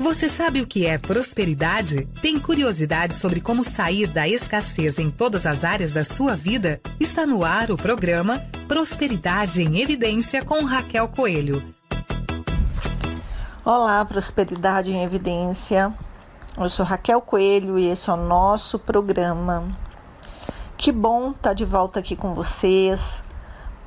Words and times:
Você 0.00 0.28
sabe 0.28 0.60
o 0.60 0.66
que 0.66 0.84
é 0.86 0.98
prosperidade? 0.98 2.08
Tem 2.20 2.38
curiosidade 2.38 3.14
sobre 3.14 3.40
como 3.40 3.62
sair 3.62 4.08
da 4.08 4.28
escassez 4.28 4.98
em 4.98 5.08
todas 5.08 5.46
as 5.46 5.62
áreas 5.62 5.92
da 5.92 6.02
sua 6.02 6.34
vida? 6.34 6.80
Está 6.98 7.24
no 7.24 7.44
ar 7.44 7.70
o 7.70 7.76
programa 7.76 8.42
Prosperidade 8.66 9.62
em 9.62 9.80
Evidência 9.80 10.44
com 10.44 10.64
Raquel 10.64 11.08
Coelho. 11.08 11.62
Olá, 13.64 14.04
Prosperidade 14.04 14.92
em 14.92 15.04
Evidência. 15.04 15.92
Eu 16.58 16.68
sou 16.68 16.84
Raquel 16.84 17.20
Coelho 17.20 17.78
e 17.78 17.86
esse 17.86 18.10
é 18.10 18.12
o 18.14 18.16
nosso 18.16 18.80
programa. 18.80 19.68
Que 20.76 20.90
bom 20.90 21.30
estar 21.30 21.54
de 21.54 21.64
volta 21.64 22.00
aqui 22.00 22.16
com 22.16 22.34
vocês, 22.34 23.22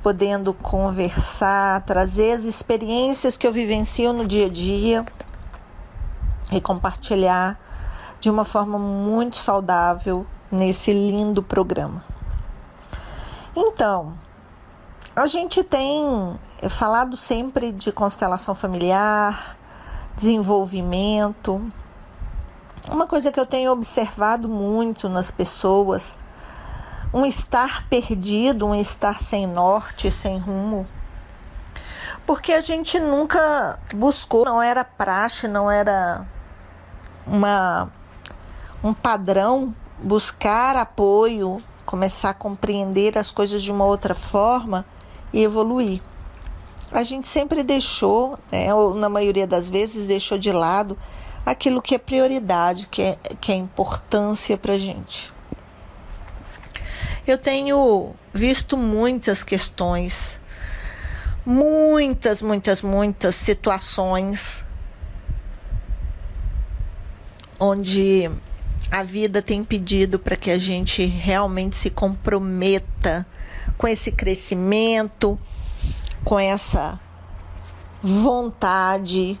podendo 0.02 0.54
conversar, 0.54 1.82
trazer 1.84 2.32
as 2.32 2.44
experiências 2.44 3.36
que 3.36 3.46
eu 3.46 3.52
vivencio 3.52 4.14
no 4.14 4.26
dia 4.26 4.46
a 4.46 4.48
dia 4.48 5.04
e 6.50 6.60
compartilhar 6.60 7.58
de 8.20 8.30
uma 8.30 8.44
forma 8.44 8.78
muito 8.78 9.36
saudável 9.36 10.26
nesse 10.50 10.92
lindo 10.92 11.42
programa. 11.42 12.02
Então, 13.54 14.14
a 15.14 15.26
gente 15.26 15.62
tem 15.62 16.38
falado 16.68 17.16
sempre 17.16 17.72
de 17.72 17.92
constelação 17.92 18.54
familiar, 18.54 19.56
desenvolvimento. 20.16 21.60
Uma 22.90 23.06
coisa 23.06 23.30
que 23.30 23.38
eu 23.38 23.46
tenho 23.46 23.70
observado 23.72 24.48
muito 24.48 25.08
nas 25.08 25.30
pessoas, 25.30 26.16
um 27.12 27.26
estar 27.26 27.88
perdido, 27.88 28.66
um 28.66 28.74
estar 28.74 29.18
sem 29.18 29.46
norte, 29.46 30.10
sem 30.10 30.38
rumo. 30.38 30.86
Porque 32.26 32.52
a 32.52 32.60
gente 32.60 33.00
nunca 33.00 33.78
buscou, 33.94 34.44
não 34.44 34.62
era 34.62 34.84
praxe, 34.84 35.48
não 35.48 35.70
era 35.70 36.26
uma, 37.30 37.90
um 38.82 38.92
padrão, 38.92 39.74
buscar 40.02 40.76
apoio, 40.76 41.62
começar 41.84 42.30
a 42.30 42.34
compreender 42.34 43.16
as 43.16 43.30
coisas 43.30 43.62
de 43.62 43.70
uma 43.70 43.84
outra 43.84 44.14
forma 44.14 44.84
e 45.32 45.42
evoluir. 45.42 46.02
A 46.90 47.02
gente 47.02 47.28
sempre 47.28 47.62
deixou, 47.62 48.38
né, 48.50 48.72
ou 48.74 48.94
na 48.94 49.08
maioria 49.08 49.46
das 49.46 49.68
vezes, 49.68 50.06
deixou 50.06 50.38
de 50.38 50.52
lado 50.52 50.96
aquilo 51.44 51.82
que 51.82 51.94
é 51.94 51.98
prioridade, 51.98 52.88
que 52.88 53.02
é, 53.02 53.18
que 53.40 53.52
é 53.52 53.54
importância 53.54 54.56
para 54.56 54.74
a 54.74 54.78
gente. 54.78 55.32
Eu 57.26 57.36
tenho 57.36 58.14
visto 58.32 58.76
muitas 58.76 59.44
questões, 59.44 60.40
muitas, 61.44 62.40
muitas, 62.40 62.80
muitas 62.80 63.34
situações 63.34 64.66
onde 67.58 68.30
a 68.90 69.02
vida 69.02 69.42
tem 69.42 69.62
pedido 69.62 70.18
para 70.18 70.36
que 70.36 70.50
a 70.50 70.58
gente 70.58 71.04
realmente 71.04 71.76
se 71.76 71.90
comprometa 71.90 73.26
com 73.76 73.86
esse 73.86 74.12
crescimento, 74.12 75.38
com 76.24 76.38
essa 76.38 76.98
vontade, 78.02 79.38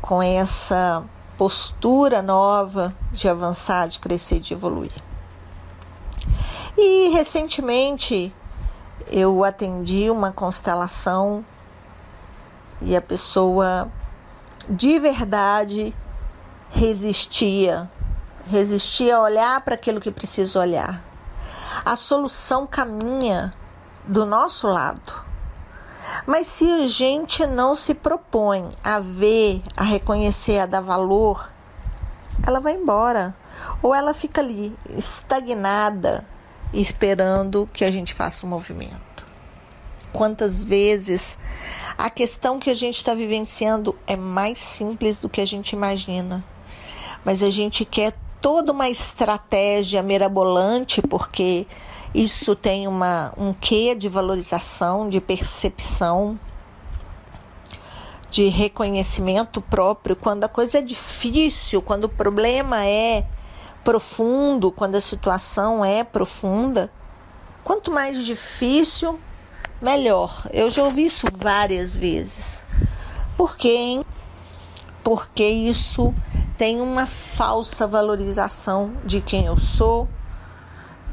com 0.00 0.22
essa 0.22 1.04
postura 1.36 2.20
nova 2.22 2.94
de 3.12 3.28
avançar, 3.28 3.88
de 3.88 3.98
crescer, 3.98 4.40
de 4.40 4.54
evoluir. 4.54 4.92
E 6.76 7.10
recentemente 7.10 8.34
eu 9.10 9.44
atendi 9.44 10.10
uma 10.10 10.32
constelação 10.32 11.44
e 12.80 12.96
a 12.96 13.02
pessoa 13.02 13.90
de 14.68 14.98
verdade 14.98 15.94
resistia, 16.72 17.88
resistia 18.50 19.16
a 19.16 19.20
olhar 19.20 19.60
para 19.60 19.74
aquilo 19.74 20.00
que 20.00 20.10
precisa 20.10 20.58
olhar. 20.58 21.04
A 21.84 21.94
solução 21.96 22.66
caminha 22.66 23.52
do 24.06 24.24
nosso 24.24 24.66
lado. 24.66 25.22
Mas 26.26 26.46
se 26.46 26.64
a 26.64 26.86
gente 26.86 27.46
não 27.46 27.76
se 27.76 27.94
propõe 27.94 28.68
a 28.82 28.98
ver, 28.98 29.62
a 29.76 29.84
reconhecer, 29.84 30.58
a 30.58 30.66
dar 30.66 30.80
valor, 30.80 31.50
ela 32.46 32.58
vai 32.58 32.72
embora. 32.72 33.36
Ou 33.82 33.94
ela 33.94 34.14
fica 34.14 34.40
ali, 34.40 34.74
estagnada, 34.90 36.26
esperando 36.72 37.68
que 37.72 37.84
a 37.84 37.90
gente 37.90 38.14
faça 38.14 38.46
um 38.46 38.48
movimento. 38.48 39.26
Quantas 40.12 40.64
vezes 40.64 41.38
a 41.96 42.08
questão 42.08 42.58
que 42.58 42.70
a 42.70 42.74
gente 42.74 42.96
está 42.96 43.14
vivenciando 43.14 43.96
é 44.06 44.16
mais 44.16 44.58
simples 44.58 45.18
do 45.18 45.28
que 45.28 45.40
a 45.40 45.46
gente 45.46 45.72
imagina 45.72 46.44
mas 47.24 47.42
a 47.42 47.50
gente 47.50 47.84
quer 47.84 48.14
toda 48.40 48.72
uma 48.72 48.88
estratégia 48.88 50.02
mirabolante, 50.02 51.00
porque 51.00 51.66
isso 52.14 52.54
tem 52.54 52.88
uma, 52.88 53.32
um 53.38 53.52
quê 53.52 53.94
de 53.94 54.08
valorização, 54.08 55.08
de 55.08 55.20
percepção, 55.20 56.38
de 58.28 58.48
reconhecimento 58.48 59.60
próprio. 59.60 60.16
Quando 60.16 60.44
a 60.44 60.48
coisa 60.48 60.78
é 60.78 60.82
difícil, 60.82 61.80
quando 61.80 62.04
o 62.04 62.08
problema 62.08 62.84
é 62.84 63.24
profundo, 63.84 64.72
quando 64.72 64.96
a 64.96 65.00
situação 65.00 65.84
é 65.84 66.02
profunda, 66.02 66.90
quanto 67.62 67.90
mais 67.90 68.24
difícil, 68.24 69.18
melhor. 69.80 70.46
Eu 70.52 70.70
já 70.70 70.82
ouvi 70.82 71.04
isso 71.04 71.26
várias 71.32 71.96
vezes. 71.96 72.64
Por 73.36 73.56
quê? 73.56 73.68
Hein? 73.68 74.04
Porque 75.02 75.46
isso 75.46 76.14
tem 76.62 76.80
uma 76.80 77.06
falsa 77.06 77.88
valorização 77.88 78.92
de 79.04 79.20
quem 79.20 79.46
eu 79.46 79.58
sou, 79.58 80.08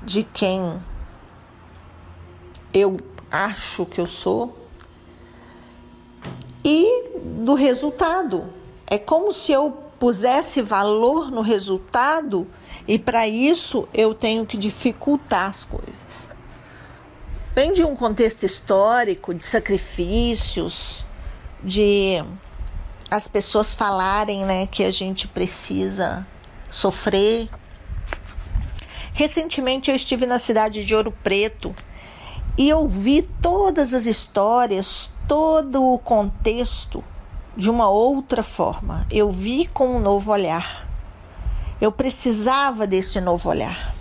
de 0.05 0.21
quem 0.21 0.79
eu 2.71 2.97
acho 3.31 3.83
que 3.87 3.99
eu 3.99 4.05
sou 4.05 4.55
e 6.63 7.09
do 7.43 7.55
resultado. 7.55 8.45
É 8.85 8.99
como 8.99 9.33
se 9.33 9.51
eu 9.51 9.71
pusesse 9.97 10.61
valor 10.61 11.31
no 11.31 11.41
resultado 11.41 12.45
e 12.87 12.99
para 12.99 13.27
isso 13.27 13.89
eu 13.91 14.13
tenho 14.13 14.45
que 14.45 14.55
dificultar 14.55 15.49
as 15.49 15.65
coisas. 15.65 16.29
Vem 17.55 17.73
de 17.73 17.83
um 17.83 17.95
contexto 17.95 18.43
histórico, 18.43 19.33
de 19.33 19.45
sacrifícios, 19.45 21.07
de 21.63 22.23
as 23.09 23.27
pessoas 23.27 23.73
falarem, 23.73 24.45
né, 24.45 24.67
que 24.67 24.83
a 24.83 24.91
gente 24.91 25.27
precisa 25.27 26.25
sofrer. 26.69 27.49
Recentemente 29.13 29.89
eu 29.89 29.95
estive 29.95 30.25
na 30.25 30.37
cidade 30.37 30.85
de 30.85 30.95
Ouro 30.95 31.11
Preto 31.11 31.75
e 32.57 32.71
ouvi 32.73 33.23
todas 33.41 33.93
as 33.93 34.05
histórias, 34.05 35.11
todo 35.27 35.83
o 35.83 35.97
contexto 35.97 37.03
de 37.57 37.69
uma 37.69 37.89
outra 37.89 38.43
forma. 38.43 39.07
Eu 39.11 39.31
vi 39.31 39.65
com 39.65 39.95
um 39.95 39.99
novo 39.99 40.31
olhar. 40.31 40.87
Eu 41.81 41.91
precisava 41.91 42.85
desse 42.85 43.19
novo 43.19 43.49
olhar. 43.49 43.95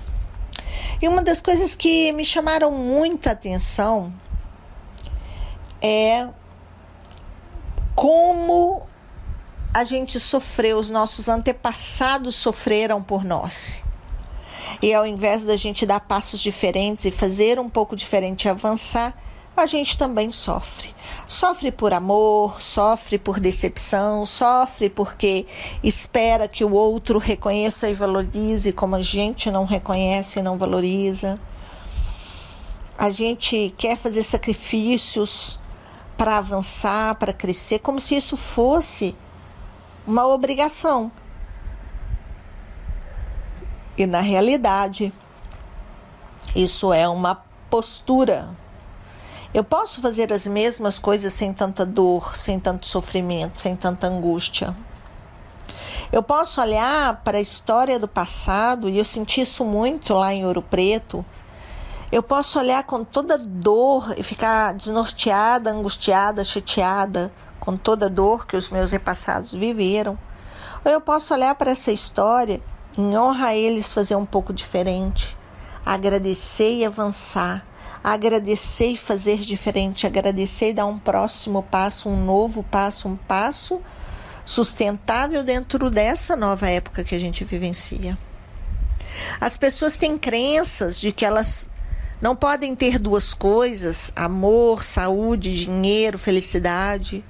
E 1.00 1.08
uma 1.08 1.22
das 1.22 1.40
coisas 1.40 1.74
que 1.74 2.12
me 2.12 2.24
chamaram 2.24 2.72
muita 2.72 3.30
atenção 3.30 4.12
é 5.80 6.28
como 7.94 8.82
a 9.78 9.84
gente 9.84 10.18
sofreu, 10.18 10.76
os 10.76 10.90
nossos 10.90 11.28
antepassados 11.28 12.34
sofreram 12.34 13.00
por 13.00 13.22
nós. 13.22 13.84
E 14.82 14.92
ao 14.92 15.06
invés 15.06 15.44
da 15.44 15.56
gente 15.56 15.86
dar 15.86 16.00
passos 16.00 16.40
diferentes 16.40 17.04
e 17.04 17.12
fazer 17.12 17.60
um 17.60 17.68
pouco 17.68 17.94
diferente 17.94 18.46
e 18.46 18.48
avançar, 18.48 19.16
a 19.56 19.66
gente 19.66 19.96
também 19.96 20.32
sofre. 20.32 20.92
Sofre 21.28 21.70
por 21.70 21.94
amor, 21.94 22.60
sofre 22.60 23.20
por 23.20 23.38
decepção, 23.38 24.26
sofre 24.26 24.90
porque 24.90 25.46
espera 25.80 26.48
que 26.48 26.64
o 26.64 26.72
outro 26.72 27.20
reconheça 27.20 27.88
e 27.88 27.94
valorize 27.94 28.72
como 28.72 28.96
a 28.96 29.00
gente 29.00 29.48
não 29.48 29.62
reconhece 29.62 30.40
e 30.40 30.42
não 30.42 30.58
valoriza. 30.58 31.38
A 32.98 33.10
gente 33.10 33.72
quer 33.78 33.96
fazer 33.96 34.24
sacrifícios 34.24 35.56
para 36.16 36.38
avançar, 36.38 37.14
para 37.14 37.32
crescer, 37.32 37.78
como 37.78 38.00
se 38.00 38.16
isso 38.16 38.36
fosse 38.36 39.14
uma 40.08 40.26
obrigação. 40.26 41.12
E 43.94 44.06
na 44.06 44.22
realidade, 44.22 45.12
isso 46.56 46.94
é 46.94 47.06
uma 47.06 47.34
postura. 47.68 48.48
Eu 49.52 49.62
posso 49.62 50.00
fazer 50.00 50.32
as 50.32 50.48
mesmas 50.48 50.98
coisas 50.98 51.34
sem 51.34 51.52
tanta 51.52 51.84
dor, 51.84 52.34
sem 52.34 52.58
tanto 52.58 52.86
sofrimento, 52.86 53.60
sem 53.60 53.76
tanta 53.76 54.06
angústia. 54.06 54.74
Eu 56.10 56.22
posso 56.22 56.58
olhar 56.58 57.20
para 57.22 57.36
a 57.36 57.42
história 57.42 57.98
do 57.98 58.08
passado, 58.08 58.88
e 58.88 58.96
eu 58.96 59.04
senti 59.04 59.42
isso 59.42 59.62
muito 59.62 60.14
lá 60.14 60.32
em 60.32 60.46
Ouro 60.46 60.62
Preto. 60.62 61.22
Eu 62.10 62.22
posso 62.22 62.58
olhar 62.58 62.82
com 62.84 63.04
toda 63.04 63.36
dor 63.36 64.14
e 64.16 64.22
ficar 64.22 64.72
desnorteada, 64.72 65.70
angustiada, 65.70 66.42
chateada 66.44 67.30
com 67.68 67.76
toda 67.76 68.06
a 68.06 68.08
dor 68.08 68.46
que 68.46 68.56
os 68.56 68.70
meus 68.70 68.90
repassados 68.90 69.52
viveram. 69.52 70.18
Ou 70.82 70.90
eu 70.90 71.02
posso 71.02 71.34
olhar 71.34 71.54
para 71.54 71.72
essa 71.72 71.92
história 71.92 72.62
em 72.96 73.14
honra 73.14 73.48
a 73.48 73.54
eles 73.54 73.92
fazer 73.92 74.16
um 74.16 74.24
pouco 74.24 74.54
diferente, 74.54 75.36
agradecer 75.84 76.78
e 76.78 76.86
avançar, 76.86 77.62
agradecer 78.02 78.92
e 78.92 78.96
fazer 78.96 79.40
diferente, 79.40 80.06
agradecer 80.06 80.70
e 80.70 80.72
dar 80.72 80.86
um 80.86 80.98
próximo 80.98 81.62
passo, 81.62 82.08
um 82.08 82.16
novo 82.16 82.62
passo, 82.62 83.06
um 83.06 83.16
passo 83.16 83.82
sustentável 84.46 85.44
dentro 85.44 85.90
dessa 85.90 86.34
nova 86.34 86.70
época 86.70 87.04
que 87.04 87.14
a 87.14 87.20
gente 87.20 87.44
vivencia. 87.44 88.16
As 89.38 89.58
pessoas 89.58 89.98
têm 89.98 90.16
crenças 90.16 90.98
de 90.98 91.12
que 91.12 91.26
elas 91.26 91.68
não 92.18 92.34
podem 92.34 92.74
ter 92.74 92.98
duas 92.98 93.34
coisas: 93.34 94.10
amor, 94.16 94.82
saúde, 94.82 95.54
dinheiro, 95.54 96.18
felicidade. 96.18 97.22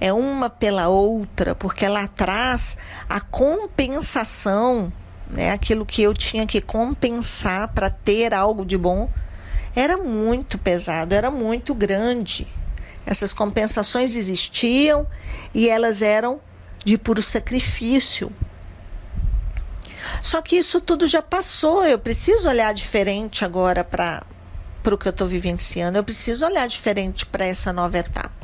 É 0.00 0.12
uma 0.12 0.48
pela 0.48 0.88
outra, 0.88 1.54
porque 1.54 1.86
lá 1.86 2.04
atrás 2.04 2.78
a 3.08 3.20
compensação, 3.20 4.90
né, 5.28 5.50
aquilo 5.50 5.84
que 5.84 6.02
eu 6.02 6.14
tinha 6.14 6.46
que 6.46 6.60
compensar 6.60 7.68
para 7.68 7.90
ter 7.90 8.32
algo 8.32 8.64
de 8.64 8.78
bom, 8.78 9.10
era 9.76 9.96
muito 9.96 10.58
pesado, 10.58 11.14
era 11.14 11.30
muito 11.30 11.74
grande. 11.74 12.48
Essas 13.04 13.32
compensações 13.34 14.16
existiam 14.16 15.06
e 15.54 15.68
elas 15.68 16.02
eram 16.02 16.40
de 16.84 16.96
puro 16.96 17.22
sacrifício. 17.22 18.32
Só 20.22 20.42
que 20.42 20.56
isso 20.56 20.80
tudo 20.80 21.06
já 21.06 21.22
passou. 21.22 21.84
Eu 21.84 21.98
preciso 21.98 22.48
olhar 22.48 22.72
diferente 22.74 23.44
agora 23.44 23.84
para 23.84 24.22
o 24.84 24.98
que 24.98 25.08
eu 25.08 25.10
estou 25.10 25.26
vivenciando. 25.26 25.98
Eu 25.98 26.04
preciso 26.04 26.44
olhar 26.44 26.66
diferente 26.66 27.24
para 27.24 27.46
essa 27.46 27.72
nova 27.72 27.98
etapa. 27.98 28.39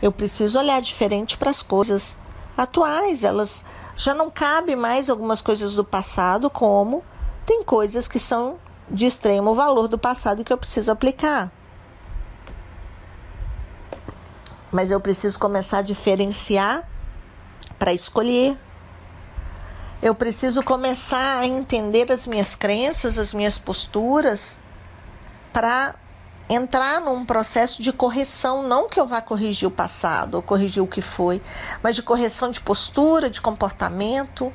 Eu 0.00 0.12
preciso 0.12 0.58
olhar 0.58 0.80
diferente 0.80 1.36
para 1.36 1.50
as 1.50 1.62
coisas 1.62 2.16
atuais. 2.56 3.24
Elas 3.24 3.64
já 3.96 4.14
não 4.14 4.30
cabem 4.30 4.76
mais 4.76 5.08
algumas 5.08 5.40
coisas 5.40 5.74
do 5.74 5.84
passado, 5.84 6.50
como 6.50 7.02
tem 7.44 7.62
coisas 7.62 8.06
que 8.06 8.18
são 8.18 8.58
de 8.90 9.06
extremo 9.06 9.54
valor 9.54 9.88
do 9.88 9.98
passado 9.98 10.44
que 10.44 10.52
eu 10.52 10.58
preciso 10.58 10.92
aplicar. 10.92 11.50
Mas 14.70 14.90
eu 14.90 15.00
preciso 15.00 15.38
começar 15.38 15.78
a 15.78 15.82
diferenciar 15.82 16.88
para 17.78 17.92
escolher 17.92 18.58
eu 20.02 20.14
preciso 20.14 20.62
começar 20.62 21.38
a 21.38 21.46
entender 21.46 22.12
as 22.12 22.26
minhas 22.26 22.54
crenças, 22.54 23.18
as 23.18 23.32
minhas 23.32 23.56
posturas, 23.56 24.60
para 25.52 25.94
entrar 26.48 27.00
num 27.00 27.24
processo 27.24 27.82
de 27.82 27.92
correção, 27.92 28.62
não 28.62 28.88
que 28.88 29.00
eu 29.00 29.06
vá 29.06 29.20
corrigir 29.20 29.68
o 29.68 29.70
passado 29.70 30.36
ou 30.36 30.42
corrigir 30.42 30.82
o 30.82 30.86
que 30.86 31.00
foi, 31.00 31.42
mas 31.82 31.96
de 31.96 32.02
correção 32.02 32.50
de 32.50 32.60
postura, 32.60 33.28
de 33.28 33.40
comportamento, 33.40 34.52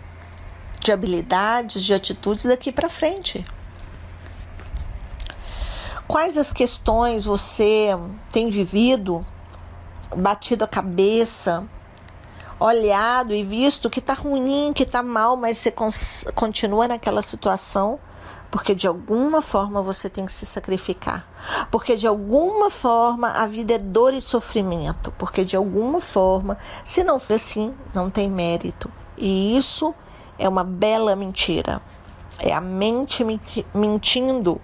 de 0.80 0.92
habilidades, 0.92 1.84
de 1.84 1.94
atitudes 1.94 2.46
daqui 2.46 2.72
para 2.72 2.90
frente. 2.90 3.46
Quais 6.08 6.38
as 6.38 6.52
questões 6.52 7.26
você 7.26 7.90
tem 8.32 8.50
vivido, 8.50 9.26
batido 10.16 10.64
a 10.64 10.68
cabeça, 10.68 11.66
olhado 12.60 13.34
e 13.34 13.44
visto 13.44 13.90
que 13.90 14.00
está 14.00 14.14
ruim, 14.14 14.72
que 14.74 14.84
está 14.84 15.02
mal, 15.02 15.36
mas 15.36 15.58
você 15.58 15.74
continua 16.36 16.88
naquela 16.88 17.22
situação 17.22 18.00
porque 18.52 18.76
de 18.76 18.86
alguma 18.86 19.42
forma 19.42 19.82
você 19.82 20.10
tem 20.10 20.26
que 20.26 20.34
se 20.34 20.46
sacrificar. 20.46 21.26
Porque 21.72 21.96
de 21.96 22.06
alguma 22.06 22.70
forma 22.70 23.30
a 23.30 23.48
vida 23.48 23.76
é 23.76 23.78
dor 23.78 24.14
e 24.14 24.20
sofrimento. 24.20 25.10
Porque 25.18 25.46
de 25.46 25.56
alguma 25.56 26.02
forma, 26.02 26.58
se 26.84 27.02
não 27.02 27.18
for 27.18 27.36
assim, 27.36 27.74
não 27.94 28.10
tem 28.10 28.30
mérito. 28.30 28.92
E 29.18 29.58
isso 29.58 29.96
é 30.38 30.50
uma 30.50 30.66
bela 30.66 31.16
mentira. 31.16 31.82
É 32.40 32.54
a 32.54 32.60
mente 32.60 33.24
mentindo. 33.74 34.60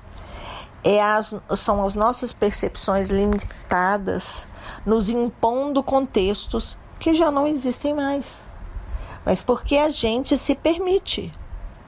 É 0.83 1.01
as, 1.01 1.33
são 1.55 1.81
as 1.81 1.95
nossas 1.95 2.33
percepções 2.33 3.09
limitadas, 3.09 4.49
nos 4.85 5.09
impondo 5.09 5.81
contextos 5.81 6.77
que 6.99 7.13
já 7.13 7.31
não 7.31 7.47
existem 7.47 7.93
mais. 7.93 8.41
Mas 9.25 9.41
porque 9.41 9.77
a 9.77 9.89
gente 9.89 10.37
se 10.37 10.55
permite. 10.55 11.31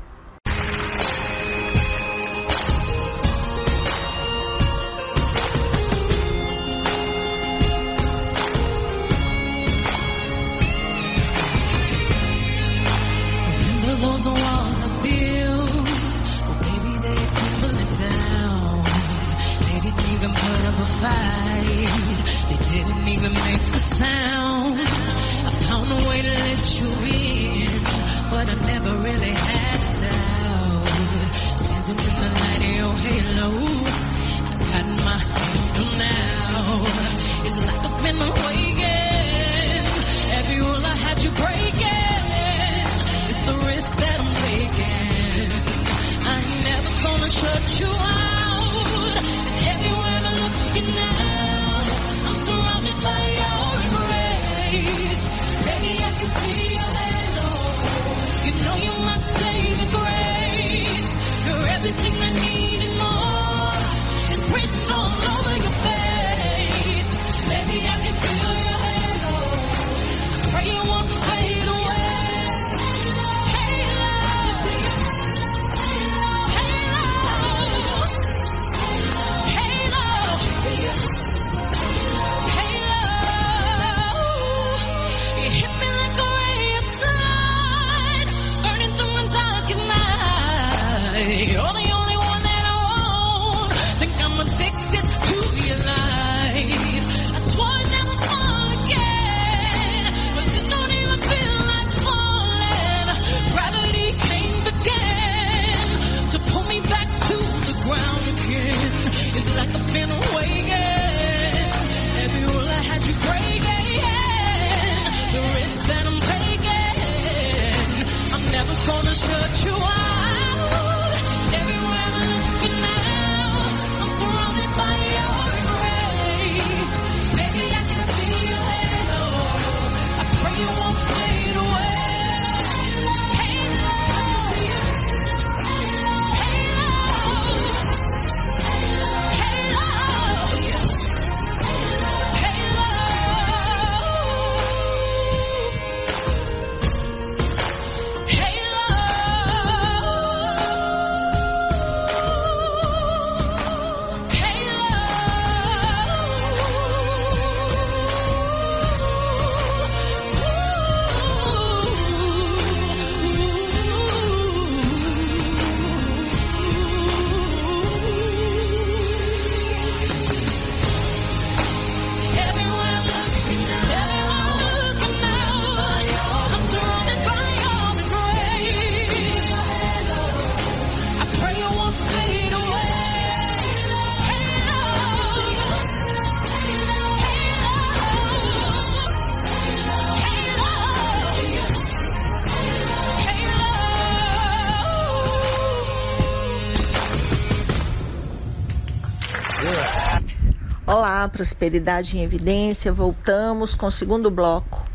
Prosperidade 201.35 202.17
em 202.17 202.23
Evidência. 202.23 202.93
Voltamos 202.93 203.75
com 203.75 203.87
o 203.87 203.91
segundo 203.91 204.31
bloco. 204.31 204.89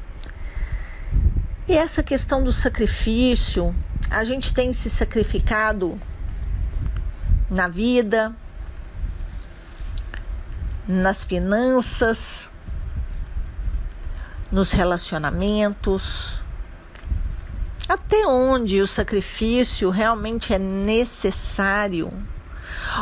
E 1.67 1.75
essa 1.75 2.01
questão 2.01 2.41
do 2.41 2.49
sacrifício, 2.49 3.75
a 4.09 4.23
gente 4.23 4.53
tem 4.53 4.71
se 4.71 4.89
sacrificado 4.89 5.99
na 7.49 7.67
vida, 7.67 8.33
nas 10.87 11.25
finanças, 11.25 12.49
nos 14.49 14.71
relacionamentos. 14.71 16.41
Até 17.89 18.25
onde 18.25 18.81
o 18.81 18.87
sacrifício 18.87 19.89
realmente 19.89 20.53
é 20.53 20.57
necessário? 20.57 22.13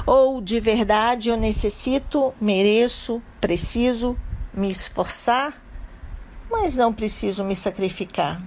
Ou 0.06 0.41
de 0.41 0.60
verdade 0.60 1.29
eu 1.29 1.38
necessito, 1.38 2.34
mereço, 2.39 3.22
preciso 3.39 4.17
me 4.53 4.70
esforçar, 4.70 5.53
mas 6.50 6.75
não 6.75 6.94
preciso 6.94 7.44
me 7.44 7.56
sacrificar? 7.56 8.41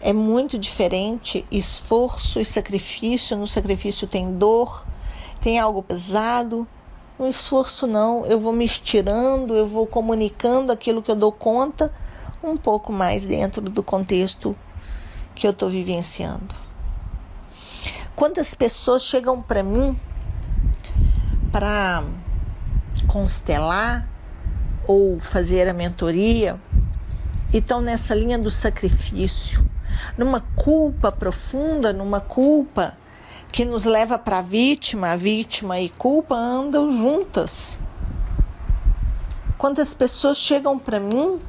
É 0.00 0.12
muito 0.12 0.58
diferente 0.58 1.44
esforço 1.50 2.38
e 2.38 2.44
sacrifício. 2.44 3.36
No 3.36 3.46
sacrifício 3.46 4.06
tem 4.06 4.32
dor, 4.32 4.86
tem 5.40 5.58
algo 5.58 5.82
pesado. 5.82 6.66
No 7.18 7.26
esforço, 7.26 7.84
não. 7.86 8.24
Eu 8.24 8.38
vou 8.38 8.52
me 8.52 8.64
estirando, 8.64 9.56
eu 9.56 9.66
vou 9.66 9.88
comunicando 9.88 10.70
aquilo 10.70 11.02
que 11.02 11.10
eu 11.10 11.16
dou 11.16 11.32
conta 11.32 11.92
um 12.44 12.56
pouco 12.56 12.92
mais 12.92 13.26
dentro 13.26 13.60
do 13.60 13.82
contexto 13.82 14.56
que 15.34 15.46
eu 15.46 15.50
estou 15.50 15.68
vivenciando. 15.68 16.67
Quantas 18.18 18.52
pessoas 18.52 19.04
chegam 19.04 19.40
para 19.40 19.62
mim 19.62 19.96
para 21.52 22.02
constelar 23.06 24.08
ou 24.88 25.20
fazer 25.20 25.68
a 25.68 25.72
mentoria 25.72 26.60
e 27.52 27.58
estão 27.58 27.80
nessa 27.80 28.16
linha 28.16 28.36
do 28.36 28.50
sacrifício, 28.50 29.64
numa 30.16 30.40
culpa 30.56 31.12
profunda, 31.12 31.92
numa 31.92 32.18
culpa 32.18 32.98
que 33.52 33.64
nos 33.64 33.84
leva 33.84 34.18
para 34.18 34.38
a 34.38 34.42
vítima, 34.42 35.12
a 35.12 35.16
vítima 35.16 35.78
e 35.78 35.88
culpa 35.88 36.34
andam 36.34 36.90
juntas. 36.90 37.80
Quantas 39.56 39.94
pessoas 39.94 40.38
chegam 40.38 40.76
para 40.76 40.98
mim 40.98 41.40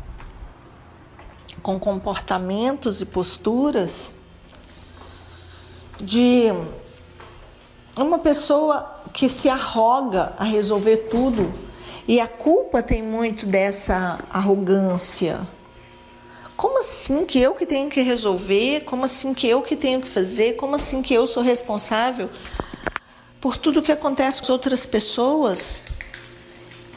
com 1.64 1.80
comportamentos 1.80 3.02
e 3.02 3.08
posturas 3.08 4.19
de 6.00 6.52
uma 7.98 8.20
pessoa 8.20 9.02
que 9.14 9.28
se 9.28 9.50
arroga 9.50 10.34
a 10.38 10.44
resolver 10.44 10.98
tudo. 11.10 11.54
E 12.08 12.20
a 12.20 12.28
culpa 12.28 12.82
tem 12.82 13.04
muito 13.04 13.46
dessa 13.46 14.20
arrogância. 14.32 15.40
Como 16.56 16.80
assim 16.80 17.26
que 17.26 17.40
eu 17.40 17.54
que 17.54 17.66
tenho 17.66 17.90
que 17.90 18.02
resolver? 18.02 18.82
Como 18.82 19.06
assim 19.06 19.34
que 19.34 19.48
eu 19.48 19.62
que 19.62 19.76
tenho 19.76 20.02
que 20.02 20.10
fazer? 20.10 20.54
Como 20.54 20.76
assim 20.76 21.02
que 21.02 21.14
eu 21.14 21.28
sou 21.28 21.44
responsável 21.44 22.30
por 23.40 23.56
tudo 23.56 23.82
que 23.82 23.92
acontece 23.92 24.40
com 24.40 24.46
as 24.46 24.50
outras 24.50 24.86
pessoas? 24.86 25.86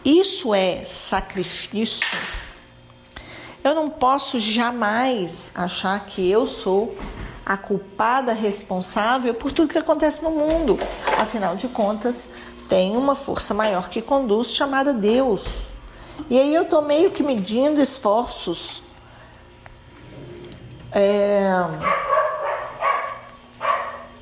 Isso 0.04 0.52
é 0.52 0.82
sacrifício. 0.84 2.18
Eu 3.62 3.74
não 3.74 3.88
posso 3.88 4.40
jamais 4.40 5.52
achar 5.54 6.06
que 6.06 6.28
eu 6.28 6.44
sou 6.44 6.96
a 7.44 7.56
culpada 7.56 8.32
responsável 8.32 9.34
por 9.34 9.52
tudo 9.52 9.72
que 9.72 9.78
acontece 9.78 10.22
no 10.22 10.30
mundo. 10.30 10.78
Afinal 11.18 11.56
de 11.56 11.68
contas, 11.68 12.30
tem 12.68 12.96
uma 12.96 13.14
força 13.14 13.52
maior 13.52 13.88
que 13.88 14.00
conduz 14.00 14.48
chamada 14.48 14.94
Deus. 14.94 15.72
E 16.30 16.38
aí 16.38 16.54
eu 16.54 16.62
estou 16.62 16.82
meio 16.82 17.10
que 17.10 17.22
medindo 17.22 17.80
esforços. 17.80 18.82
É, 20.92 21.50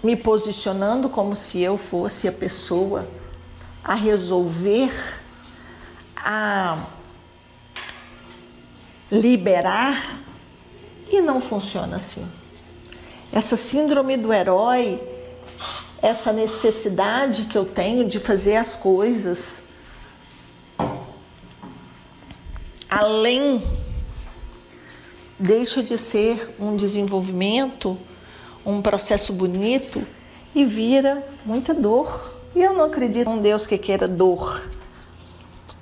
me 0.02 0.16
posicionando 0.16 1.08
como 1.08 1.36
se 1.36 1.60
eu 1.60 1.76
fosse 1.76 2.26
a 2.26 2.32
pessoa 2.32 3.06
a 3.82 3.94
resolver, 3.94 4.92
a 6.16 6.78
liberar, 9.10 10.20
e 11.10 11.20
não 11.20 11.40
funciona 11.40 11.96
assim 11.96 12.39
essa 13.32 13.56
síndrome 13.56 14.16
do 14.16 14.32
herói, 14.32 15.00
essa 16.02 16.32
necessidade 16.32 17.44
que 17.44 17.56
eu 17.56 17.64
tenho 17.64 18.04
de 18.04 18.18
fazer 18.18 18.56
as 18.56 18.75
coisas 18.75 19.70
além 22.90 23.62
deixa 25.38 25.82
de 25.82 25.96
ser 25.96 26.54
um 26.58 26.75
desenvolvimento, 26.75 27.96
um 28.66 28.82
processo 28.82 29.32
bonito 29.32 30.04
e 30.54 30.64
vira 30.64 31.25
muita 31.46 31.72
dor. 31.72 32.37
E 32.54 32.60
eu 32.60 32.75
não 32.75 32.84
acredito 32.84 33.30
num 33.30 33.40
Deus 33.40 33.66
que 33.66 33.78
queira 33.78 34.08
dor 34.08 34.60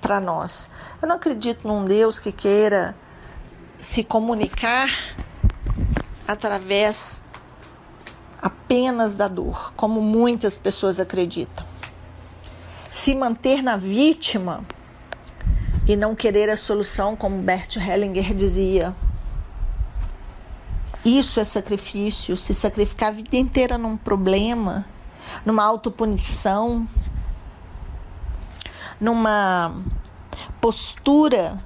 para 0.00 0.21
nós. 0.21 0.69
Eu 1.00 1.09
não 1.09 1.17
acredito 1.17 1.67
num 1.67 1.87
Deus 1.87 2.19
que 2.19 2.31
queira 2.31 2.95
se 3.81 4.05
comunicar 4.05 4.90
através 6.26 7.25
apenas 8.40 9.14
da 9.14 9.28
dor, 9.28 9.73
como 9.76 10.00
muitas 10.00 10.57
pessoas 10.57 11.00
acreditam. 11.00 11.64
Se 12.90 13.14
manter 13.14 13.62
na 13.62 13.76
vítima 13.76 14.64
e 15.87 15.97
não 15.97 16.14
querer 16.14 16.50
a 16.50 16.57
solução, 16.57 17.16
como 17.16 17.40
Bert 17.42 17.76
Hellinger 17.76 18.35
dizia. 18.35 18.95
Isso 21.04 21.40
é 21.40 21.45
sacrifício, 21.45 22.37
se 22.37 22.52
sacrificar 22.52 23.09
a 23.09 23.12
vida 23.12 23.37
inteira 23.37 23.78
num 23.78 23.97
problema, 23.97 24.85
numa 25.47 25.64
autopunição, 25.64 26.87
numa 29.00 29.75
postura 30.61 31.59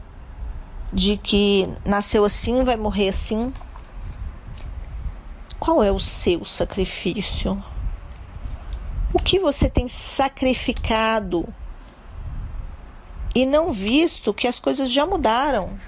de 0.92 1.16
que 1.16 1.68
nasceu 1.84 2.24
assim, 2.24 2.62
vai 2.62 2.76
morrer 2.76 3.08
assim. 3.08 3.52
Qual 5.62 5.80
é 5.80 5.92
o 5.92 6.00
seu 6.00 6.44
sacrifício? 6.44 7.62
O 9.14 9.18
que 9.20 9.38
você 9.38 9.70
tem 9.70 9.86
sacrificado 9.86 11.46
e 13.32 13.46
não 13.46 13.72
visto 13.72 14.34
que 14.34 14.48
as 14.48 14.58
coisas 14.58 14.90
já 14.90 15.06
mudaram? 15.06 15.78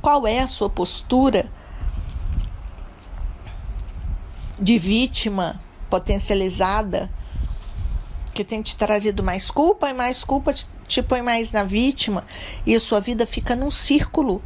Qual 0.00 0.26
é 0.26 0.40
a 0.40 0.46
sua 0.46 0.70
postura 0.70 1.50
de 4.58 4.78
vítima 4.78 5.60
potencializada 5.90 7.12
que 8.32 8.42
tem 8.42 8.62
te 8.62 8.78
trazido 8.78 9.22
mais 9.22 9.50
culpa 9.50 9.90
e 9.90 9.92
mais 9.92 10.24
culpa 10.24 10.54
te 10.92 11.02
põe 11.02 11.22
mais 11.22 11.52
na 11.52 11.64
vítima 11.64 12.22
e 12.66 12.74
a 12.74 12.80
sua 12.80 13.00
vida 13.00 13.26
fica 13.26 13.56
num 13.56 13.70
círculo 13.70 14.42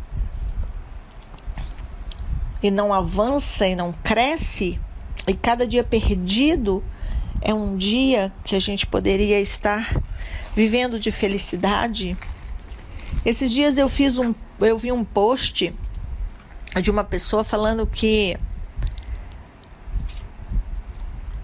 e 2.62 2.70
não 2.70 2.94
avança 2.94 3.66
e 3.66 3.74
não 3.74 3.92
cresce 3.92 4.78
e 5.26 5.34
cada 5.34 5.66
dia 5.66 5.82
perdido 5.82 6.84
é 7.42 7.52
um 7.52 7.76
dia 7.76 8.32
que 8.44 8.54
a 8.54 8.60
gente 8.60 8.86
poderia 8.86 9.40
estar 9.40 10.00
vivendo 10.54 11.00
de 11.00 11.10
felicidade. 11.10 12.16
Esses 13.24 13.50
dias 13.50 13.76
eu 13.76 13.88
fiz 13.88 14.16
um 14.16 14.32
eu 14.60 14.78
vi 14.78 14.92
um 14.92 15.04
post 15.04 15.74
de 16.80 16.90
uma 16.90 17.02
pessoa 17.02 17.42
falando 17.42 17.86
que 17.88 18.38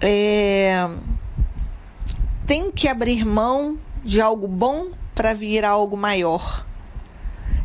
é, 0.00 0.88
tem 2.46 2.70
que 2.70 2.86
abrir 2.86 3.24
mão 3.24 3.78
de 4.02 4.20
algo 4.20 4.48
bom 4.48 4.90
para 5.14 5.34
vir 5.34 5.64
algo 5.64 5.96
maior. 5.96 6.66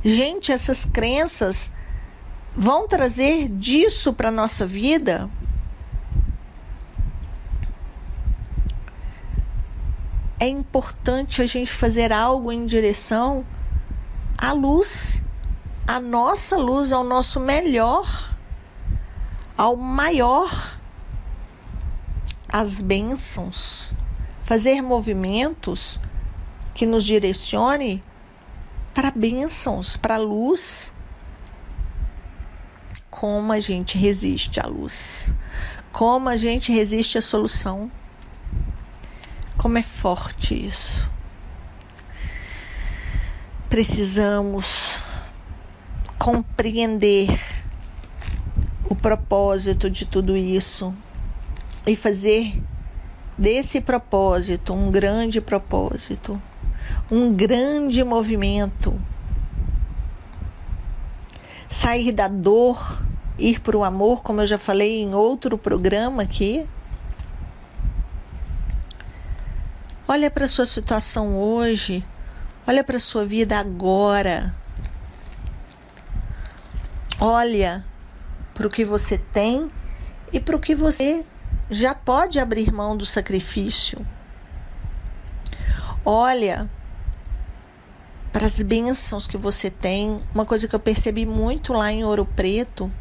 Gente, 0.04 0.52
essas 0.52 0.86
crenças 0.86 1.72
vão 2.56 2.88
trazer 2.88 3.48
disso 3.50 4.14
para 4.14 4.32
nossa 4.32 4.66
vida? 4.66 5.30
É 10.40 10.48
importante 10.48 11.42
a 11.42 11.48
gente 11.48 11.72
fazer 11.72 12.14
algo 12.14 12.52
em 12.52 12.66
direção 12.66 13.46
à 14.38 14.54
luz, 14.54 15.24
à 15.88 16.00
nossa 16.00 16.58
luz, 16.58 16.92
ao 16.92 17.04
nosso 17.04 17.40
melhor, 17.40 18.36
ao 19.58 19.76
maior, 19.76 20.78
às 22.48 22.82
bênçãos 22.82 23.96
fazer 24.48 24.82
movimentos 24.82 26.00
que 26.78 26.86
nos 26.86 27.04
direcione 27.04 28.04
para 28.94 29.10
bênçãos, 29.10 29.98
para 29.98 30.16
luz. 30.18 30.94
Como 33.10 33.52
a 33.52 33.60
gente 33.60 33.98
resiste 33.98 34.60
à 34.60 34.68
luz? 34.68 35.34
Como 35.92 36.30
a 36.30 36.38
gente 36.38 36.72
resiste 36.72 37.18
à 37.18 37.22
solução. 37.22 37.92
Como 39.58 39.76
é 39.80 39.82
forte 39.82 40.68
isso. 40.68 41.10
Precisamos 43.68 45.02
compreender 46.20 47.40
o 48.88 48.96
propósito 48.96 49.90
de 49.90 50.06
tudo 50.06 50.38
isso 50.38 50.96
e 51.88 51.96
fazer 51.96 52.62
desse 53.36 53.82
propósito 53.82 54.76
um 54.76 54.92
grande 54.92 55.42
propósito, 55.42 56.40
um 57.10 57.34
grande 57.34 58.04
movimento. 58.04 59.00
Sair 61.70 62.12
da 62.12 62.28
dor, 62.28 63.06
ir 63.38 63.60
para 63.60 63.78
o 63.78 63.84
amor, 63.84 64.22
como 64.22 64.42
eu 64.42 64.48
já 64.48 64.58
falei 64.58 65.02
em 65.02 65.14
outro 65.14 65.58
programa 65.58 66.24
aqui. 66.24 66.68
Olha 70.08 70.32
para 70.32 70.46
a 70.46 70.48
sua 70.48 70.66
situação 70.66 71.38
hoje, 71.38 72.06
olha 72.66 72.84
para 72.84 72.98
a 72.98 73.00
sua 73.00 73.26
vida 73.26 73.58
agora. 73.58 74.56
Olha 77.20 77.84
para 78.54 78.68
o 78.68 78.70
que 78.70 78.86
você 78.86 79.18
tem 79.18 79.70
e 80.32 80.40
para 80.40 80.56
o 80.56 80.60
que 80.60 80.76
você 80.76 81.26
já 81.70 81.94
pode 81.94 82.40
abrir 82.40 82.72
mão 82.72 82.96
do 82.96 83.06
sacrifício. 83.06 84.06
Olha 86.06 86.70
para 88.32 88.46
as 88.46 88.62
bênçãos 88.62 89.26
que 89.26 89.38
você 89.38 89.70
tem. 89.70 90.22
Uma 90.34 90.46
coisa 90.46 90.68
que 90.68 90.76
eu 90.76 90.80
percebi 90.80 91.26
muito 91.26 91.74
lá 91.74 91.92
em 91.92 92.04
Ouro 92.04 92.26
Preto 92.26 92.92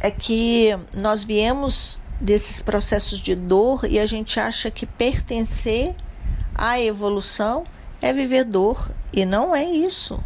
é 0.00 0.10
que 0.10 0.76
nós 1.00 1.24
viemos 1.24 2.00
desses 2.20 2.60
processos 2.60 3.20
de 3.20 3.34
dor 3.34 3.84
e 3.88 3.98
a 3.98 4.06
gente 4.06 4.38
acha 4.38 4.70
que 4.70 4.86
pertencer 4.86 5.94
à 6.54 6.80
evolução 6.80 7.64
é 8.00 8.12
viver 8.12 8.44
dor 8.44 8.90
e 9.12 9.24
não 9.24 9.54
é 9.54 9.64
isso. 9.64 10.22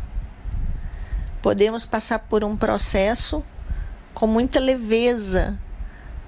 Podemos 1.43 1.87
passar 1.87 2.19
por 2.21 2.43
um 2.43 2.57
processo 2.57 3.45
com 4.13 4.27
muita 4.27 4.59
leveza, 4.59 5.59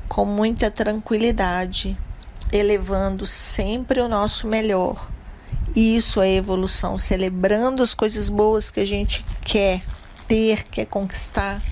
com 0.08 0.24
muita 0.24 0.70
tranquilidade, 0.70 1.98
elevando 2.52 3.26
sempre 3.26 4.00
o 4.00 4.08
nosso 4.08 4.46
melhor. 4.46 5.10
E 5.78 5.94
isso 5.94 6.20
é 6.20 6.34
evolução, 6.34 6.98
celebrando 6.98 7.84
as 7.84 7.94
coisas 7.94 8.28
boas 8.28 8.68
que 8.68 8.80
a 8.80 8.84
gente 8.84 9.24
quer 9.44 9.80
ter, 10.26 10.64
quer 10.64 10.86
conquistar. 10.86 11.62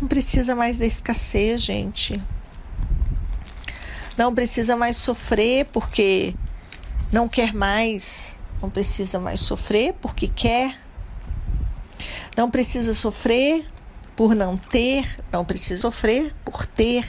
Não 0.00 0.08
precisa 0.08 0.54
mais 0.54 0.78
da 0.78 0.86
escassez, 0.86 1.60
gente. 1.60 2.18
Não 4.16 4.34
precisa 4.34 4.74
mais 4.74 4.96
sofrer 4.96 5.66
porque 5.66 6.34
não 7.12 7.28
quer 7.28 7.52
mais. 7.52 8.40
Não 8.62 8.70
precisa 8.70 9.20
mais 9.20 9.40
sofrer 9.40 9.92
porque 10.00 10.28
quer. 10.28 10.80
Não 12.34 12.50
precisa 12.50 12.94
sofrer 12.94 13.68
por 14.16 14.34
não 14.34 14.56
ter, 14.56 15.06
não 15.30 15.44
precisa 15.44 15.82
sofrer 15.82 16.34
por 16.42 16.64
ter. 16.64 17.04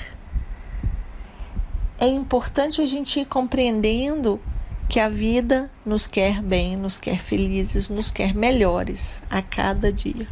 É 1.98 2.06
importante 2.06 2.82
a 2.82 2.86
gente 2.86 3.22
ir 3.22 3.26
compreendendo 3.26 4.42
que 4.90 5.00
a 5.00 5.10
vida 5.10 5.70
nos 5.86 6.08
quer 6.08 6.42
bem, 6.42 6.78
nos 6.78 6.98
quer 6.98 7.20
felizes, 7.20 7.90
nos 7.90 8.10
quer 8.10 8.34
melhores 8.34 9.22
a 9.30 9.42
cada 9.42 9.92
dia. 9.92 10.28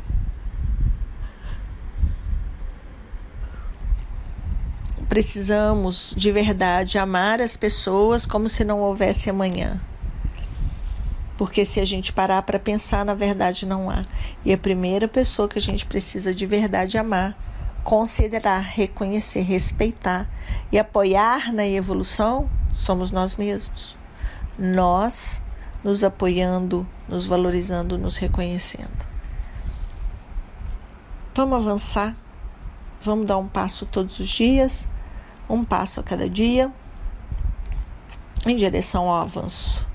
Precisamos 5.10 6.14
de 6.18 6.32
verdade 6.32 6.98
amar 6.98 7.42
as 7.42 7.56
pessoas 7.56 8.26
como 8.26 8.50
se 8.50 8.64
não 8.64 8.80
houvesse 8.80 9.30
amanhã. 9.30 9.80
Porque 11.38 11.66
se 11.66 11.82
a 11.82 11.86
gente 11.86 12.14
parar 12.14 12.42
para 12.44 12.58
pensar, 12.58 13.06
na 13.06 13.14
verdade 13.14 13.66
não 13.66 13.90
há. 13.90 14.06
E 14.44 14.54
a 14.54 14.58
primeira 14.58 15.08
pessoa 15.08 15.50
que 15.50 15.60
a 15.60 15.62
gente 15.62 15.86
precisa 15.86 16.34
de 16.34 16.46
verdade 16.46 16.98
amar, 16.98 17.38
considerar, 17.84 18.60
reconhecer, 18.62 19.42
respeitar 19.42 20.30
e 20.72 20.80
apoiar 20.80 21.54
na 21.54 21.68
evolução 21.68 22.50
somos 22.74 23.12
nós 23.12 23.36
mesmos. 23.36 23.98
Nós 24.58 25.44
nos 25.84 26.04
apoiando, 26.04 26.88
nos 27.08 27.28
valorizando, 27.28 27.98
nos 27.98 28.18
reconhecendo. 28.18 29.06
Vamos 31.34 31.58
avançar, 31.58 32.16
vamos 33.02 33.26
dar 33.26 33.38
um 33.38 33.48
passo 33.48 33.86
todos 33.86 34.20
os 34.20 34.28
dias, 34.28 34.88
um 35.50 35.64
passo 35.64 36.00
a 36.00 36.04
cada 36.04 36.30
dia, 36.30 36.72
em 38.46 38.56
direção 38.56 39.10
ao 39.10 39.22
avanço 39.22 39.88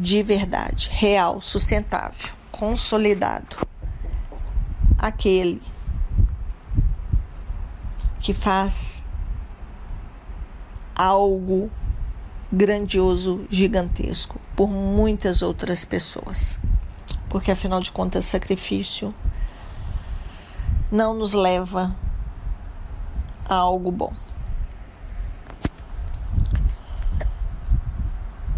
de 0.00 0.22
verdade, 0.22 0.88
real, 0.90 1.42
sustentável, 1.42 2.30
consolidado. 2.50 3.56
Aquele 4.96 5.60
que 8.18 8.32
faz 8.32 9.04
algo 10.94 11.70
grandioso, 12.52 13.46
gigantesco, 13.50 14.40
por 14.56 14.68
muitas 14.68 15.42
outras 15.42 15.84
pessoas. 15.84 16.58
Porque 17.28 17.50
afinal 17.50 17.80
de 17.80 17.92
contas, 17.92 18.24
sacrifício 18.24 19.14
não 20.90 21.14
nos 21.14 21.32
leva 21.32 21.94
a 23.48 23.54
algo 23.54 23.92
bom. 23.92 24.12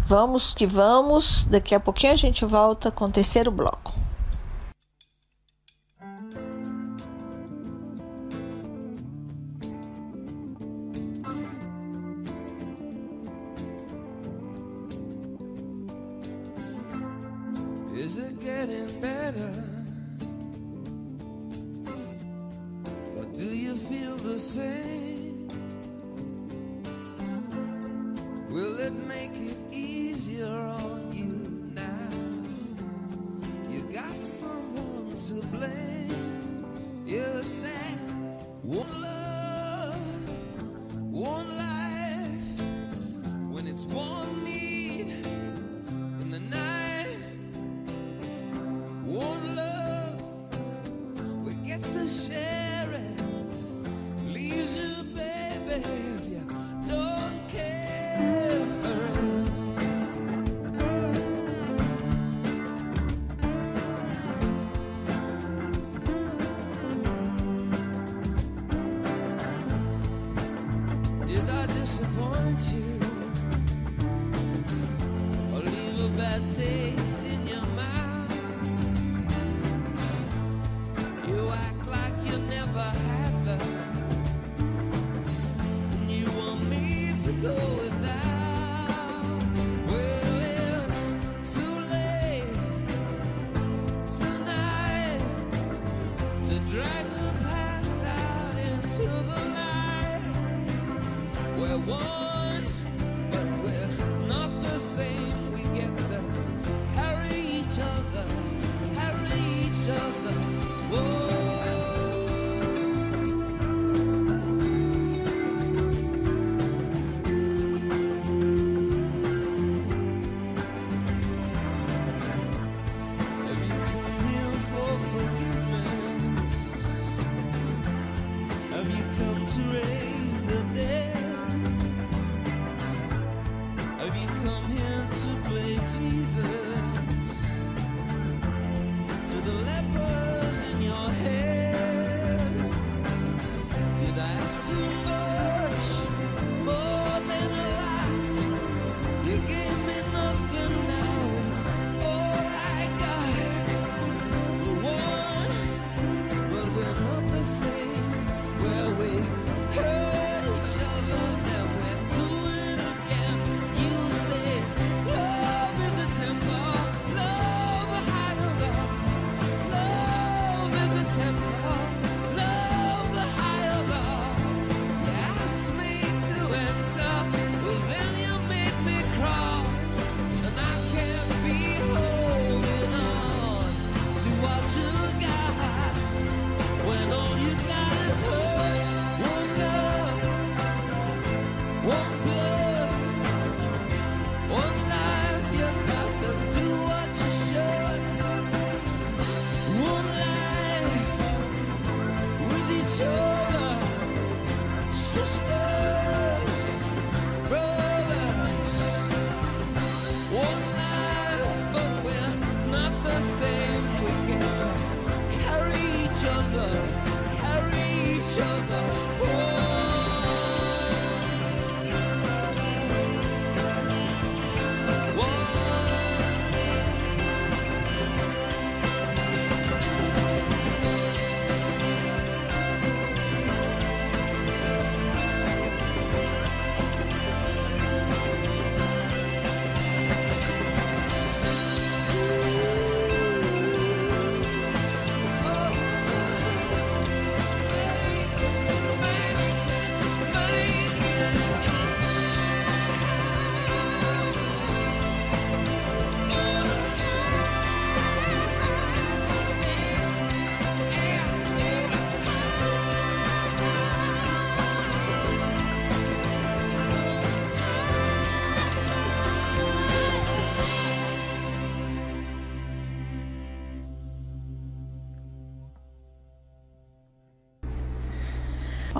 Vamos 0.01 0.53
que 0.53 0.65
vamos. 0.65 1.43
Daqui 1.45 1.73
a 1.73 1.79
pouquinho 1.79 2.13
a 2.13 2.15
gente 2.17 2.43
volta 2.43 2.91
com 2.91 3.05
o 3.05 3.09
terceiro 3.09 3.51
bloco. 3.51 4.02
Disappoint 71.83 72.71
you? 72.71 72.92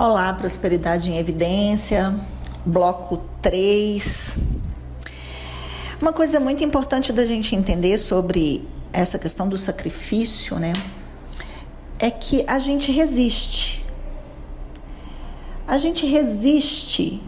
Olá, 0.06 0.34
Prosperidade 0.34 1.10
em 1.10 1.16
Evidência, 1.16 2.14
bloco 2.62 3.22
3. 3.40 4.36
Uma 5.98 6.12
coisa 6.12 6.38
muito 6.38 6.62
importante 6.62 7.10
da 7.10 7.24
gente 7.24 7.56
entender 7.56 7.96
sobre 7.96 8.68
essa 8.92 9.18
questão 9.18 9.48
do 9.48 9.56
sacrifício, 9.56 10.58
né? 10.58 10.74
É 11.98 12.10
que 12.10 12.44
a 12.46 12.58
gente 12.58 12.92
resiste. 12.92 13.82
A 15.66 15.78
gente 15.78 16.04
resiste 16.04 17.22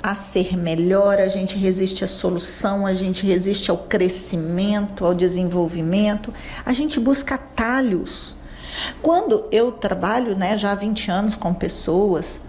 a 0.00 0.14
ser 0.14 0.56
melhor, 0.56 1.18
a 1.18 1.26
gente 1.26 1.58
resiste 1.58 2.04
à 2.04 2.06
solução, 2.06 2.86
a 2.86 2.94
gente 2.94 3.26
resiste 3.26 3.72
ao 3.72 3.76
crescimento, 3.76 5.04
ao 5.04 5.14
desenvolvimento, 5.14 6.32
a 6.64 6.72
gente 6.72 7.00
busca 7.00 7.34
atalhos 7.34 8.33
quando 9.02 9.44
eu 9.50 9.72
trabalho 9.72 10.36
né, 10.36 10.56
já 10.56 10.72
há 10.72 10.74
20 10.74 11.10
anos 11.10 11.36
com 11.36 11.52
pessoas 11.52 12.40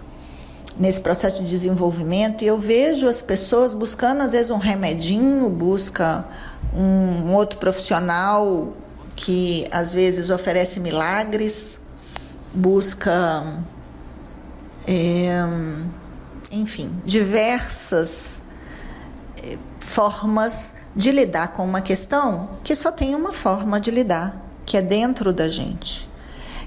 nesse 0.78 1.00
processo 1.00 1.42
de 1.42 1.48
desenvolvimento 1.48 2.44
e 2.44 2.46
eu 2.46 2.58
vejo 2.58 3.08
as 3.08 3.22
pessoas 3.22 3.74
buscando 3.74 4.22
às 4.22 4.32
vezes 4.32 4.50
um 4.50 4.58
remedinho, 4.58 5.48
busca 5.48 6.24
um, 6.74 7.28
um 7.28 7.34
outro 7.34 7.58
profissional 7.58 8.72
que 9.14 9.66
às 9.70 9.94
vezes 9.94 10.28
oferece 10.28 10.78
milagres, 10.78 11.80
busca, 12.52 13.62
é, 14.86 15.38
enfim, 16.52 16.92
diversas 17.04 18.42
é, 19.42 19.56
formas 19.80 20.74
de 20.94 21.10
lidar 21.10 21.48
com 21.48 21.64
uma 21.64 21.80
questão 21.80 22.50
que 22.62 22.74
só 22.74 22.92
tem 22.92 23.14
uma 23.14 23.32
forma 23.32 23.80
de 23.80 23.90
lidar, 23.90 24.36
que 24.66 24.76
é 24.76 24.82
dentro 24.82 25.32
da 25.32 25.48
gente 25.48 26.10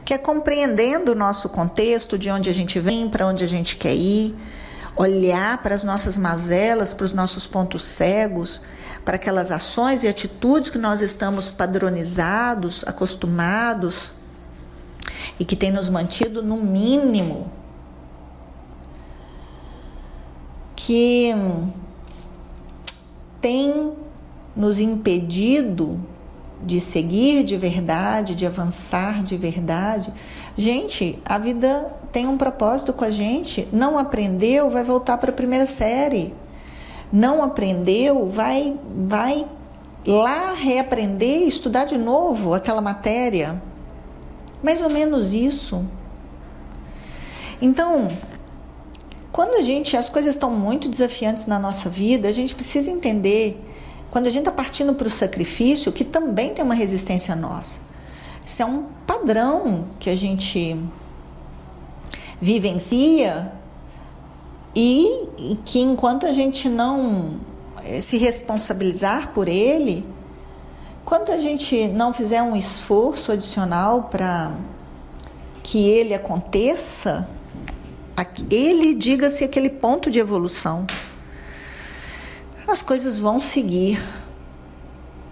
que 0.10 0.13
é 0.15 0.17
compreendendo 0.17 1.12
o 1.12 1.15
nosso 1.15 1.48
contexto, 1.50 2.17
de 2.17 2.32
onde 2.32 2.50
a 2.50 2.54
gente 2.54 2.80
vem, 2.80 3.08
para 3.08 3.28
onde 3.28 3.43
a 3.43 3.48
gente 3.48 3.76
quer 3.76 3.93
ir, 3.93 4.36
olhar 4.95 5.62
para 5.62 5.76
as 5.76 5.84
nossas 5.84 6.17
mazelas, 6.17 6.95
para 6.95 7.06
os 7.06 7.12
nossos 7.12 7.45
pontos 7.45 7.84
cegos, 7.84 8.63
para 9.06 9.17
aquelas 9.17 9.52
ações 9.52 10.04
e 10.04 10.08
atitudes 10.08 10.72
que 10.72 10.80
nós 10.80 11.00
estamos 11.02 11.52
padronizados, 11.52 12.84
acostumados 12.88 14.15
e 15.39 15.45
que 15.45 15.56
tem 15.56 15.69
nos 15.69 15.89
mantido 15.89 16.41
no 16.41 16.58
mínimo 16.58 17.52
que 20.76 21.36
tem 23.39 23.93
nos 24.56 24.80
impedido 24.80 26.00
de 26.63 26.80
seguir 26.82 27.43
de 27.43 27.58
verdade, 27.58 28.36
de 28.36 28.45
avançar 28.45 29.24
de 29.24 29.38
verdade. 29.38 30.13
Gente, 30.56 31.22
a 31.26 31.38
vida 31.38 31.95
tem 32.12 32.28
um 32.28 32.38
propósito 32.38 32.91
com 32.93 33.06
a 33.06 33.10
gente. 33.10 33.67
Não 33.72 33.98
aprendeu, 33.98 34.69
vai 34.69 34.84
voltar 34.84 35.17
para 35.17 35.30
a 35.30 35.34
primeira 35.34 35.65
série. 35.65 36.34
Não 37.12 37.43
aprendeu, 37.43 38.28
vai 38.28 38.76
vai 38.93 39.45
lá 40.06 40.54
reaprender, 40.54 41.43
estudar 41.43 41.86
de 41.86 41.98
novo 41.98 42.54
aquela 42.54 42.82
matéria. 42.82 43.62
Mais 44.62 44.82
ou 44.82 44.89
menos 44.89 45.34
isso. 45.34 45.86
Então, 47.62 48.10
quando 49.32 49.56
a 49.56 49.62
gente 49.62 49.95
as 49.95 50.10
coisas 50.10 50.36
estão 50.36 50.52
muito 50.52 50.89
desafiantes 50.89 51.45
na 51.45 51.60
nossa 51.60 51.89
vida, 51.89 52.28
a 52.28 52.32
gente 52.32 52.56
precisa 52.56 52.91
entender 52.91 53.62
quando 54.12 54.28
a 54.28 54.30
gente 54.30 54.41
está 54.41 54.52
partindo 54.52 54.93
para 54.93 55.08
o 55.08 55.12
sacrifício, 55.12 55.91
que 55.91 56.04
também 56.04 56.54
tem 56.54 56.63
uma 56.63 56.74
resistência 56.74 57.36
nossa. 57.36 57.80
Isso 58.45 58.62
é 58.62 58.65
um 58.65 58.86
padrão 59.06 59.86
que 60.00 60.10
a 60.10 60.15
gente 60.15 60.78
vivencia 62.41 63.52
e, 64.76 65.28
e 65.38 65.60
que 65.63 65.80
enquanto 65.80 66.26
a 66.26 66.32
gente 66.32 66.67
não 66.67 67.39
eh, 67.84 68.02
se 68.02 68.17
responsabilizar 68.17 69.32
por 69.34 69.48
ele, 69.48 70.06
quando 71.06 71.32
a 71.32 71.38
gente 71.38 71.88
não 71.88 72.13
fizer 72.13 72.41
um 72.41 72.56
esforço 72.56 73.32
adicional 73.32 74.04
para 74.12 74.52
que 75.62 75.88
ele 75.88 76.13
aconteça, 76.13 77.30
ele 78.50 78.93
diga-se 78.93 79.43
aquele 79.43 79.69
ponto 79.69 80.10
de 80.10 80.19
evolução 80.19 80.86
as 82.70 82.82
coisas 82.82 83.18
vão 83.18 83.40
seguir 83.40 84.02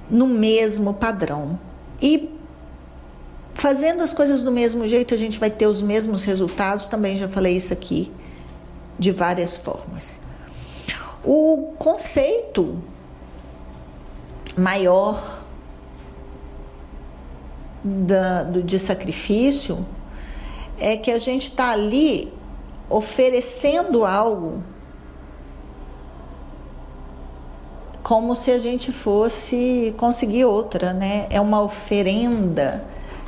no 0.10 0.28
mesmo 0.28 0.93
padrão. 0.93 1.60
E 2.02 2.38
Fazendo 3.58 4.04
as 4.04 4.13
coisas 4.13 4.43
do 4.43 4.52
mesmo 4.52 4.86
jeito, 4.86 5.15
a 5.15 5.17
gente 5.17 5.39
vai 5.39 5.50
ter 5.50 5.65
os 5.65 5.82
mesmos 5.82 6.23
resultados. 6.23 6.86
Também 6.86 7.17
já 7.17 7.28
falei 7.28 7.56
isso 7.56 7.73
aqui 7.73 8.12
de 9.00 9.10
várias 9.10 9.58
formas. 9.58 10.21
O 11.26 11.73
conceito 11.80 12.78
maior 14.56 15.41
da, 17.84 18.43
do, 18.43 18.62
de 18.62 18.78
sacrifício 18.78 19.84
é 20.78 20.95
que 20.95 21.10
a 21.10 21.17
gente 21.17 21.50
está 21.50 21.71
ali 21.71 22.32
oferecendo 22.88 24.06
algo 24.06 24.63
como 28.07 28.33
se 28.33 28.51
a 28.51 28.57
gente 28.57 28.93
fosse 28.93 29.93
conseguir 29.97 30.45
outra, 30.45 30.93
né? 30.93 31.27
É 31.29 31.41
uma 31.41 31.61
oferenda. 31.61 32.85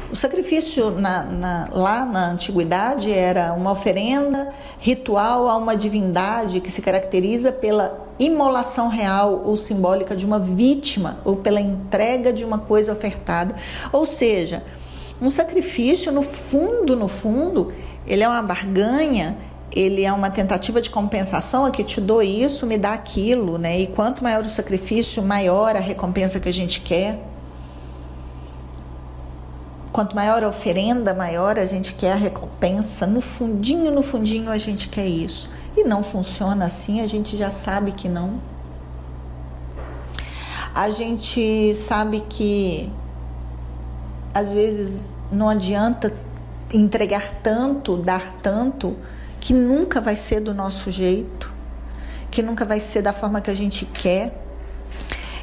O 0.09 0.15
sacrifício 0.15 0.89
na, 0.91 1.21
na, 1.25 1.67
lá 1.69 2.05
na 2.05 2.29
antiguidade 2.29 3.11
era 3.11 3.51
uma 3.51 3.73
oferenda 3.73 4.53
ritual 4.79 5.49
a 5.49 5.57
uma 5.57 5.75
divindade 5.75 6.61
que 6.61 6.71
se 6.71 6.81
caracteriza 6.81 7.51
pela 7.51 8.07
imolação 8.17 8.87
real 8.87 9.41
ou 9.43 9.57
simbólica 9.57 10.15
de 10.15 10.25
uma 10.25 10.39
vítima 10.39 11.19
ou 11.25 11.35
pela 11.35 11.59
entrega 11.59 12.31
de 12.31 12.45
uma 12.45 12.59
coisa 12.59 12.93
ofertada. 12.93 13.55
Ou 13.91 14.05
seja, 14.05 14.63
um 15.21 15.29
sacrifício, 15.29 16.09
no 16.09 16.21
fundo, 16.21 16.95
no 16.95 17.09
fundo, 17.09 17.73
ele 18.07 18.23
é 18.23 18.29
uma 18.29 18.41
barganha 18.41 19.37
ele 19.71 20.03
é 20.03 20.12
uma 20.12 20.29
tentativa 20.32 20.82
de 20.82 20.89
compensação, 20.89 21.67
é 21.67 21.71
que 21.71 21.84
te 21.84 22.01
dou 22.01 22.21
isso, 22.21 22.65
me 22.65 22.77
dá 22.77 22.93
aquilo, 22.93 23.58
né? 23.58 23.79
E 23.79 23.88
quanto 23.88 24.23
maior 24.23 24.41
o 24.41 24.49
sacrifício, 24.49 25.21
maior 25.21 25.75
a 25.75 25.79
recompensa 25.79 26.39
que 26.39 26.49
a 26.49 26.53
gente 26.53 26.82
quer. 26.82 27.19
Quanto 29.91 30.15
maior 30.15 30.43
a 30.43 30.47
oferenda, 30.47 31.13
maior 31.13 31.60
a 31.60 31.65
gente 31.65 31.93
quer 31.93 32.13
a 32.13 32.15
recompensa. 32.15 33.05
No 33.05 33.21
fundinho, 33.21 33.91
no 33.91 34.01
fundinho 34.01 34.51
a 34.51 34.58
gente 34.58 34.89
quer 34.89 35.05
isso. 35.05 35.49
E 35.77 35.84
não 35.84 36.03
funciona 36.03 36.65
assim, 36.65 37.01
a 37.01 37.08
gente 37.08 37.38
já 37.38 37.51
sabe 37.51 37.91
que 37.91 38.10
não. 38.10 38.41
A 40.73 40.89
gente 40.89 41.73
sabe 41.73 42.23
que 42.27 42.91
às 44.34 44.51
vezes 44.53 45.19
não 45.32 45.49
adianta 45.49 46.13
entregar 46.71 47.41
tanto, 47.43 47.97
dar 47.97 48.32
tanto 48.41 48.95
que 49.39 49.54
nunca 49.54 50.02
vai 50.02 50.15
ser 50.15 50.41
do 50.41 50.54
nosso 50.54 50.91
jeito, 50.91 51.52
que 52.30 52.41
nunca 52.41 52.65
vai 52.65 52.80
ser 52.80 53.02
da 53.02 53.13
forma 53.13 53.41
que 53.41 53.49
a 53.49 53.54
gente 53.54 53.86
quer. 53.86 54.34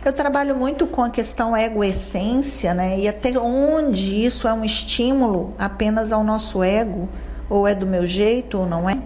Eu 0.04 0.12
trabalho 0.12 0.54
muito 0.54 0.86
com 0.86 1.02
a 1.02 1.10
questão 1.10 1.56
ego-essência, 1.56 2.72
né? 2.72 2.98
E 3.00 3.08
até 3.08 3.36
onde 3.38 4.24
isso 4.24 4.46
é 4.46 4.52
um 4.52 4.64
estímulo 4.64 5.54
apenas 5.58 6.12
ao 6.12 6.22
nosso 6.22 6.62
ego, 6.62 7.08
ou 7.48 7.66
é 7.66 7.74
do 7.74 7.86
meu 7.86 8.06
jeito 8.06 8.58
ou 8.58 8.66
não 8.66 8.88
é. 8.88 8.96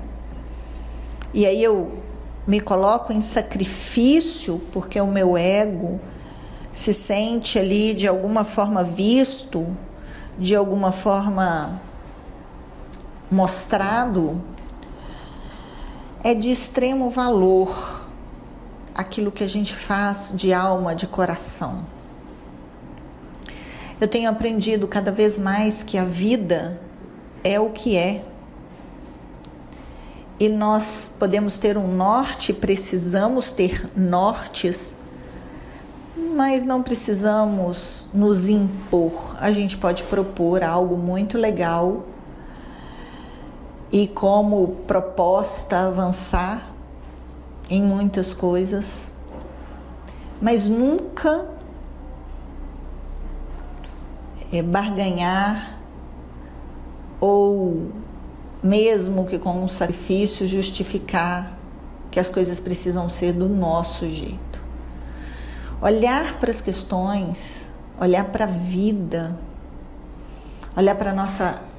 E 1.33 1.47
aí 1.47 1.63
eu 1.63 2.03
me 2.47 2.61
coloco 2.61 3.13
em 3.13 3.21
sacrifício 3.21 4.61
porque 4.73 5.01
o 5.01 5.07
meu 5.07 5.39
ego 5.39 6.01
se 6.73 6.93
sente 6.93 7.59
ali 7.59 7.95
de 7.95 8.07
alguma 8.07 8.45
forma 8.45 8.83
visto, 8.83 9.67
de 10.39 10.55
alguma 10.55 10.93
forma 10.93 11.81
mostrado 13.31 14.41
é 16.23 16.35
de 16.35 16.51
extremo 16.51 17.11
valor 17.11 18.07
aquilo 18.95 19.33
que 19.33 19.43
a 19.43 19.49
gente 19.49 19.75
faz 19.75 20.33
de 20.35 20.53
alma, 20.53 20.95
de 20.95 21.07
coração. 21.07 21.85
Eu 24.01 24.09
tenho 24.09 24.29
aprendido 24.29 24.87
cada 24.87 25.11
vez 25.11 25.39
mais 25.39 25.83
que 25.83 25.97
a 25.97 26.05
vida 26.05 26.81
é 27.43 27.59
o 27.59 27.71
que 27.71 27.97
é. 27.97 28.25
E 30.39 30.49
nós 30.49 31.11
podemos 31.19 31.59
ter 31.59 31.77
um 31.77 31.95
norte, 31.95 32.53
precisamos 32.53 33.51
ter 33.51 33.91
nortes, 33.95 34.97
mas 36.35 36.65
não 36.65 36.83
precisamos 36.83 38.09
nos 38.13 38.49
impor. 38.49 39.37
A 39.39 39.53
gente 39.53 39.77
pode 39.77 40.03
propor 40.05 40.63
algo 40.63 40.97
muito 40.97 41.37
legal 41.37 42.07
e 43.93 44.07
como 44.07 44.69
proposta 44.87 45.87
avançar 45.87 46.73
em 47.69 47.83
muitas 47.83 48.33
coisas, 48.33 49.13
mas 50.41 50.69
nunca 50.69 51.47
é, 54.53 54.63
barganhar 54.63 55.79
ou 57.21 57.93
mesmo 58.63 59.27
que 59.27 59.39
com 59.39 59.63
um 59.63 59.69
sacrifício 59.69 60.47
justificar 60.47 61.59
que 62.11 62.19
as 62.19 62.29
coisas 62.29 62.59
precisam 62.59 63.09
ser 63.09 63.33
do 63.33 63.49
nosso 63.49 64.09
jeito. 64.09 64.61
Olhar 65.81 66.39
para 66.39 66.51
as 66.51 66.61
questões, 66.61 67.71
olhar 67.99 68.25
para 68.27 68.45
a 68.45 68.49
vida, 68.49 69.39
olhar 70.77 70.95
para 70.95 71.11
a 71.11 71.15
nossa 71.15 71.70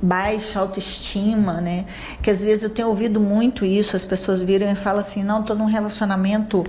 baixa 0.00 0.58
autoestima, 0.58 1.60
né? 1.60 1.84
Que 2.22 2.30
às 2.30 2.42
vezes 2.42 2.64
eu 2.64 2.70
tenho 2.70 2.88
ouvido 2.88 3.20
muito 3.20 3.64
isso, 3.64 3.96
as 3.96 4.04
pessoas 4.04 4.40
viram 4.40 4.70
e 4.70 4.74
falam 4.74 5.00
assim: 5.00 5.22
não, 5.22 5.40
estou 5.40 5.56
num 5.56 5.66
relacionamento 5.66 6.64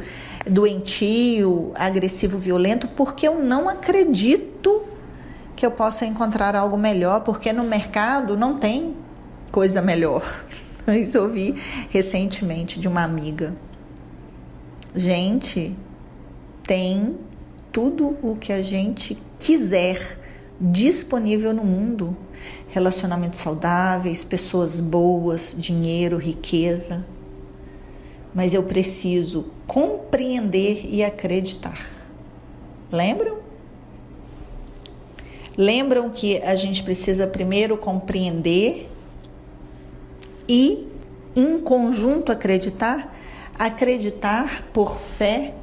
doentio, 0.45 1.71
agressivo, 1.75 2.37
violento, 2.37 2.87
porque 2.87 3.27
eu 3.27 3.41
não 3.41 3.69
acredito 3.69 4.83
que 5.55 5.65
eu 5.65 5.71
possa 5.71 6.05
encontrar 6.05 6.55
algo 6.55 6.77
melhor, 6.77 7.21
porque 7.21 7.53
no 7.53 7.63
mercado 7.63 8.35
não 8.35 8.57
tem 8.57 8.95
coisa 9.51 9.81
melhor. 9.81 10.23
Isso 10.87 11.17
eu 11.17 11.23
ouvi 11.23 11.55
recentemente 11.89 12.79
de 12.79 12.87
uma 12.87 13.03
amiga. 13.03 13.53
Gente, 14.93 15.75
tem 16.63 17.15
tudo 17.71 18.17
o 18.21 18.35
que 18.35 18.51
a 18.51 18.61
gente 18.61 19.17
quiser 19.39 20.19
disponível 20.59 21.53
no 21.53 21.63
mundo 21.63 22.15
relacionamentos 22.71 23.41
saudáveis, 23.41 24.23
pessoas 24.23 24.79
boas, 24.79 25.53
dinheiro, 25.57 26.17
riqueza. 26.17 27.05
Mas 28.33 28.53
eu 28.53 28.63
preciso 28.63 29.51
compreender 29.67 30.85
e 30.89 31.03
acreditar. 31.03 31.85
Lembram? 32.89 33.39
Lembram 35.57 36.09
que 36.09 36.37
a 36.37 36.55
gente 36.55 36.81
precisa 36.81 37.27
primeiro 37.27 37.77
compreender 37.77 38.89
e, 40.47 40.87
em 41.35 41.59
conjunto, 41.59 42.31
acreditar? 42.31 43.13
Acreditar 43.59 44.63
por 44.71 44.97
fé 44.97 45.53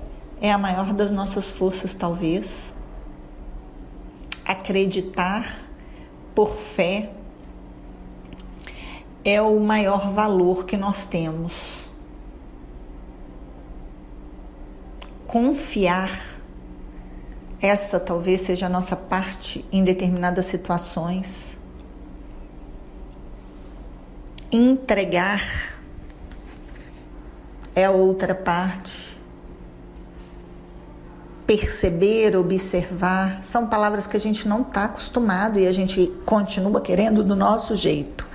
é 0.43 0.53
a 0.53 0.59
maior 0.59 0.93
das 0.93 1.11
nossas 1.11 1.51
forças, 1.51 1.95
talvez. 1.95 2.75
Acreditar 4.45 5.68
por 6.39 6.53
fé 6.53 7.11
é 9.25 9.43
o 9.43 9.59
maior 9.59 10.13
valor 10.13 10.67
que 10.67 10.77
nós 10.77 11.05
temos. 11.05 11.91
Confiar, 15.27 16.17
essa 17.61 17.99
talvez 17.99 18.43
seja 18.43 18.67
a 18.67 18.69
nossa 18.69 18.95
parte 18.95 19.65
em 19.73 19.83
determinadas 19.83 20.47
situações. 20.47 21.59
Entregar 24.53 25.43
é 27.75 27.85
a 27.85 27.91
outra 27.91 28.33
parte 28.33 29.08
perceber, 31.49 32.37
observar, 32.37 33.43
são 33.43 33.67
palavras 33.67 34.07
que 34.07 34.15
a 34.15 34.21
gente 34.21 34.47
não 34.47 34.61
está 34.61 34.85
acostumado 34.85 35.59
e 35.59 35.67
a 35.67 35.73
gente 35.73 36.13
continua 36.27 36.79
querendo 36.79 37.25
do 37.25 37.35
nosso 37.35 37.75
jeito. 37.75 38.27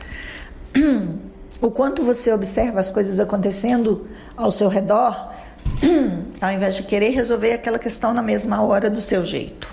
O 1.62 1.70
quanto 1.70 2.02
você 2.02 2.34
observa 2.34 2.80
as 2.80 2.90
coisas 2.90 3.20
acontecendo 3.20 4.08
ao 4.36 4.50
seu 4.50 4.68
redor, 4.68 5.32
ao 6.42 6.52
invés 6.52 6.76
de 6.76 6.84
querer 6.84 7.12
resolver 7.12 7.54
aquela 7.54 7.78
questão 7.78 8.16
na 8.16 8.24
mesma 8.24 8.64
hora 8.64 8.90
do 8.90 9.00
seu 9.00 9.24
jeito. 9.24 9.70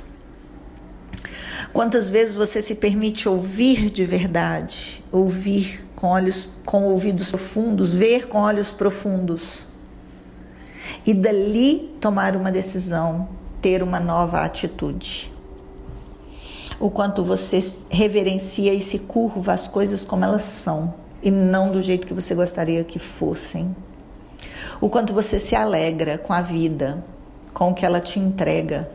Quantas 1.72 2.10
vezes 2.10 2.34
você 2.34 2.60
se 2.60 2.74
permite 2.74 3.26
ouvir 3.26 3.90
de 3.90 4.04
verdade, 4.04 5.02
ouvir 5.10 5.88
com 5.96 6.08
olhos, 6.08 6.46
com 6.66 6.84
ouvidos 6.84 7.30
profundos, 7.30 7.94
ver 7.94 8.28
com 8.28 8.38
olhos 8.38 8.70
profundos 8.70 9.69
e 11.10 11.14
dali 11.14 11.92
tomar 12.00 12.36
uma 12.36 12.52
decisão, 12.52 13.28
ter 13.60 13.82
uma 13.82 13.98
nova 13.98 14.42
atitude. 14.42 15.32
O 16.78 16.88
quanto 16.88 17.24
você 17.24 17.58
reverencia 17.90 18.72
e 18.72 18.80
se 18.80 19.00
curva 19.00 19.52
as 19.52 19.66
coisas 19.66 20.04
como 20.04 20.24
elas 20.24 20.42
são 20.42 20.94
e 21.20 21.28
não 21.28 21.72
do 21.72 21.82
jeito 21.82 22.06
que 22.06 22.14
você 22.14 22.32
gostaria 22.32 22.84
que 22.84 23.00
fossem. 23.00 23.74
O 24.80 24.88
quanto 24.88 25.12
você 25.12 25.40
se 25.40 25.56
alegra 25.56 26.16
com 26.16 26.32
a 26.32 26.42
vida, 26.42 27.04
com 27.52 27.72
o 27.72 27.74
que 27.74 27.84
ela 27.84 27.98
te 27.98 28.20
entrega. 28.20 28.88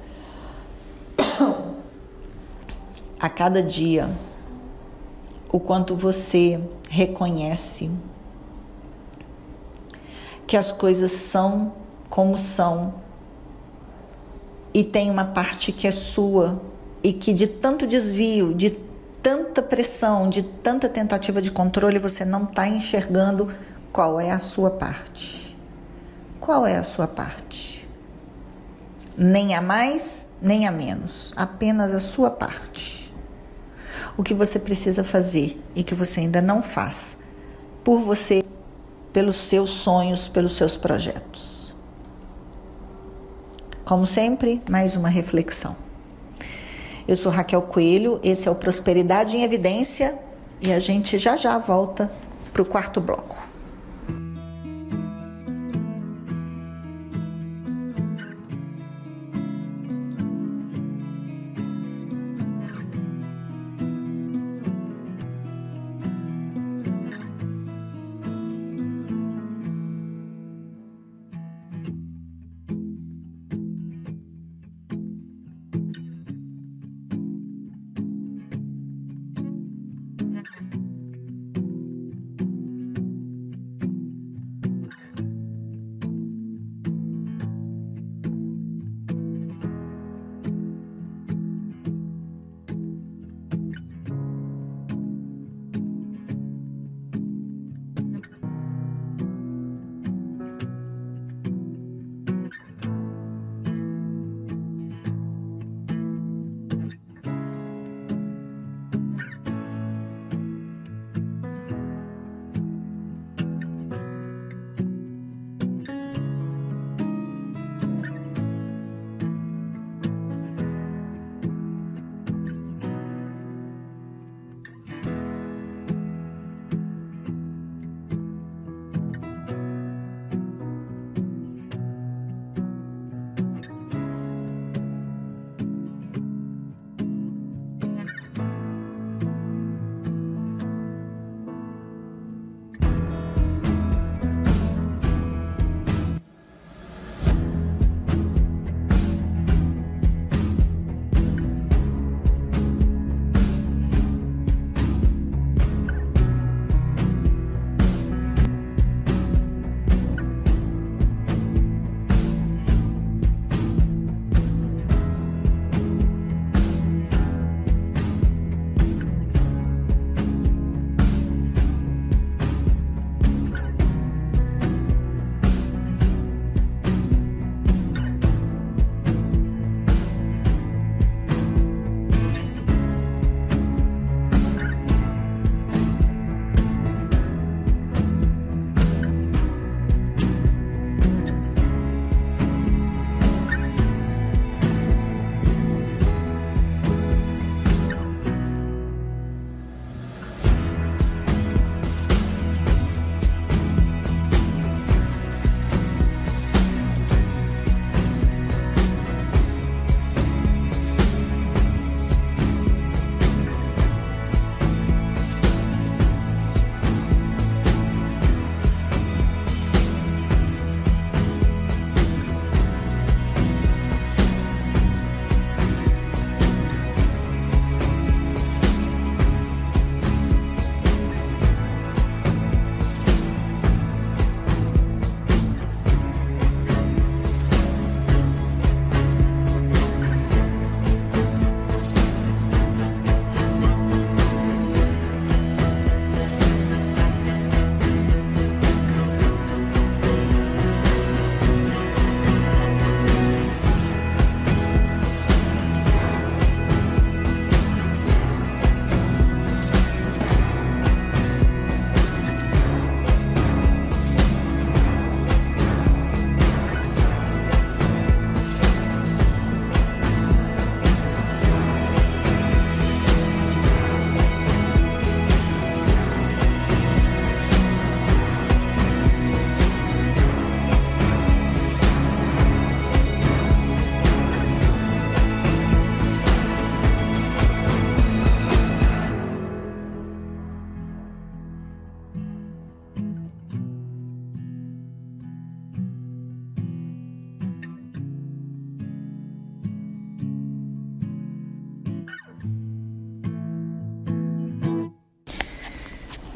a 3.20 3.28
cada 3.28 3.62
dia 3.62 4.10
o 5.52 5.60
quanto 5.60 5.98
você 5.98 6.62
reconhece 6.90 7.92
que 10.48 10.56
as 10.56 10.72
coisas 10.72 11.12
são 11.12 11.84
como 12.16 12.38
são 12.38 12.94
e 14.74 14.86
tem 14.86 15.12
uma 15.12 15.26
parte 15.26 15.74
que 15.74 15.86
é 15.86 15.92
sua 15.92 16.62
e 17.04 17.12
que 17.12 17.34
de 17.34 17.46
tanto 17.46 17.86
desvio, 17.86 18.54
de 18.54 18.70
tanta 19.22 19.62
pressão, 19.62 20.30
de 20.30 20.42
tanta 20.42 20.88
tentativa 20.88 21.42
de 21.42 21.52
controle, 21.52 22.00
você 22.00 22.24
não 22.24 22.46
está 22.46 22.70
enxergando 22.70 23.54
qual 23.92 24.18
é 24.18 24.32
a 24.32 24.40
sua 24.40 24.72
parte. 24.72 25.58
Qual 26.40 26.66
é 26.66 26.78
a 26.78 26.84
sua 26.84 27.06
parte? 27.06 27.86
Nem 29.18 29.54
a 29.54 29.62
mais, 29.62 30.30
nem 30.42 30.66
a 30.66 30.72
menos, 30.72 31.34
apenas 31.36 31.94
a 31.94 32.00
sua 32.00 32.32
parte. 32.32 33.14
O 34.16 34.24
que 34.24 34.34
você 34.34 34.58
precisa 34.58 35.04
fazer 35.04 35.62
e 35.76 35.84
que 35.84 35.94
você 35.94 36.22
ainda 36.22 36.42
não 36.42 36.62
faz 36.62 37.18
por 37.84 38.00
você, 38.00 38.42
pelos 39.12 39.36
seus 39.36 39.72
sonhos, 39.72 40.30
pelos 40.30 40.56
seus 40.56 40.78
projetos. 40.78 41.55
Como 43.86 44.04
sempre, 44.04 44.60
mais 44.68 44.96
uma 44.96 45.10
reflexão. 45.10 45.76
Eu 47.08 47.16
sou 47.16 47.32
Raquel 47.32 47.62
Coelho, 47.62 48.20
esse 48.24 48.48
é 48.48 48.52
o 48.52 48.56
Prosperidade 48.56 49.38
em 49.38 49.44
Evidência 49.44 50.18
e 50.60 50.74
a 50.74 50.80
gente 50.80 51.20
já 51.20 51.38
já 51.38 51.60
volta 51.60 52.12
para 52.52 52.64
o 52.64 52.66
quarto 52.66 53.00
bloco. 53.00 53.45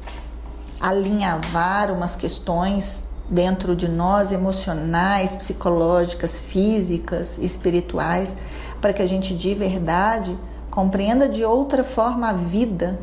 alinhavar 0.80 1.92
umas 1.92 2.16
questões 2.16 3.08
dentro 3.28 3.74
de 3.74 3.88
nós, 3.88 4.30
emocionais, 4.30 5.34
psicológicas, 5.34 6.40
físicas, 6.40 7.38
espirituais, 7.38 8.36
para 8.80 8.92
que 8.92 9.02
a 9.02 9.06
gente 9.06 9.34
de 9.34 9.54
verdade 9.54 10.36
compreenda 10.70 11.28
de 11.28 11.44
outra 11.44 11.82
forma 11.82 12.28
a 12.28 12.32
vida 12.32 12.98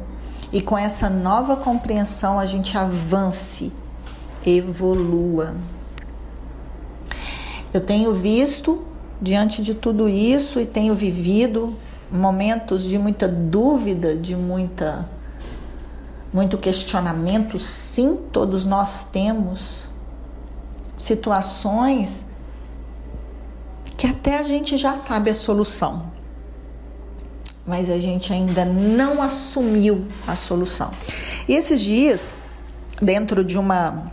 e 0.51 0.61
com 0.61 0.77
essa 0.77 1.09
nova 1.09 1.55
compreensão 1.55 2.39
a 2.39 2.45
gente 2.45 2.77
avance, 2.77 3.71
evolua. 4.45 5.55
Eu 7.73 7.81
tenho 7.81 8.13
visto 8.13 8.83
diante 9.19 9.61
de 9.61 9.73
tudo 9.73 10.07
isso 10.07 10.59
e 10.59 10.65
tenho 10.65 10.93
vivido 10.93 11.75
momentos 12.11 12.83
de 12.83 12.99
muita 12.99 13.27
dúvida, 13.27 14.15
de 14.15 14.35
muita 14.35 15.09
muito 16.31 16.57
questionamento, 16.57 17.59
sim, 17.59 18.17
todos 18.31 18.65
nós 18.65 19.05
temos 19.05 19.87
situações 20.97 22.25
que 24.03 24.07
até 24.07 24.37
a 24.37 24.43
gente 24.43 24.77
já 24.77 24.97
sabe 24.97 25.29
a 25.29 25.33
solução, 25.33 26.11
mas 27.65 27.89
a 27.89 27.97
gente 27.99 28.33
ainda 28.33 28.65
não 28.65 29.21
assumiu 29.21 30.05
a 30.27 30.35
solução. 30.35 30.91
E 31.47 31.53
esses 31.53 31.79
dias, 31.79 32.33
dentro 33.01 33.45
de 33.45 33.57
uma 33.57 34.11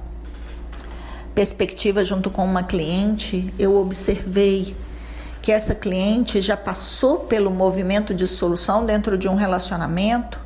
perspectiva 1.34 2.04
junto 2.04 2.30
com 2.30 2.44
uma 2.44 2.62
cliente, 2.62 3.52
eu 3.58 3.76
observei 3.76 4.76
que 5.42 5.50
essa 5.50 5.74
cliente 5.74 6.40
já 6.40 6.56
passou 6.56 7.24
pelo 7.24 7.50
movimento 7.50 8.14
de 8.14 8.28
solução 8.28 8.86
dentro 8.86 9.18
de 9.18 9.28
um 9.28 9.34
relacionamento 9.34 10.38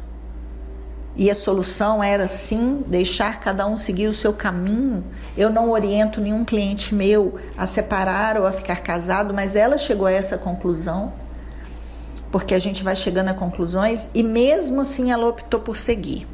e 1.17 1.31
a 1.31 1.35
solução 1.35 2.03
era 2.03 2.27
sim 2.27 2.83
deixar 2.87 3.39
cada 3.39 3.67
um 3.67 3.79
seguir 3.79 4.09
o 4.09 4.15
seu 4.15 4.33
caminho. 4.33 5.05
Eu 5.37 5.49
não 5.49 5.71
oriento 5.71 6.21
nenhum 6.21 6.45
cliente 6.45 6.95
meu 6.95 7.39
a 7.57 7.67
separar 7.67 8.37
ou 8.37 8.47
a 8.47 8.53
ficar 8.53 8.81
casado, 8.81 9.33
mas 9.33 9.55
ela 9.55 9.79
chegou 9.79 10.07
a 10.07 10.13
essa 10.13 10.37
conclusão, 10.37 11.13
porque 12.33 12.55
a 12.55 12.59
gente 12.59 12.83
vai 12.83 12.97
chegando 12.97 13.29
a 13.29 13.35
conclusões 13.35 14.09
e 14.13 14.23
mesmo 14.23 14.81
assim 14.81 15.13
ela 15.13 15.29
optou 15.29 15.61
por 15.61 15.77
seguir. 15.77 16.27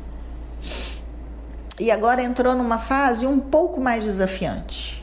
E 1.79 1.91
agora 1.91 2.23
entrou 2.23 2.55
numa 2.55 2.79
fase 2.79 3.27
um 3.27 3.39
pouco 3.39 3.81
mais 3.81 4.05
desafiante. 4.05 5.00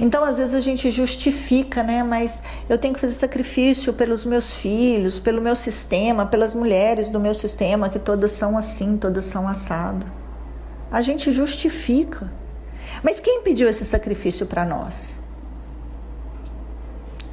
Então, 0.00 0.24
às 0.24 0.38
vezes 0.38 0.54
a 0.54 0.60
gente 0.60 0.90
justifica, 0.90 1.82
né? 1.82 2.02
Mas 2.02 2.42
eu 2.68 2.76
tenho 2.76 2.94
que 2.94 3.00
fazer 3.00 3.14
sacrifício 3.14 3.92
pelos 3.92 4.26
meus 4.26 4.54
filhos, 4.54 5.18
pelo 5.18 5.40
meu 5.40 5.56
sistema, 5.56 6.26
pelas 6.26 6.54
mulheres 6.54 7.08
do 7.08 7.18
meu 7.18 7.34
sistema, 7.34 7.88
que 7.88 7.98
todas 7.98 8.32
são 8.32 8.56
assim, 8.56 8.96
todas 8.96 9.24
são 9.24 9.48
assado. 9.48 10.06
A 10.90 11.00
gente 11.00 11.32
justifica. 11.32 12.30
Mas 13.02 13.20
quem 13.20 13.42
pediu 13.42 13.68
esse 13.68 13.84
sacrifício 13.84 14.46
para 14.46 14.64
nós? 14.64 15.18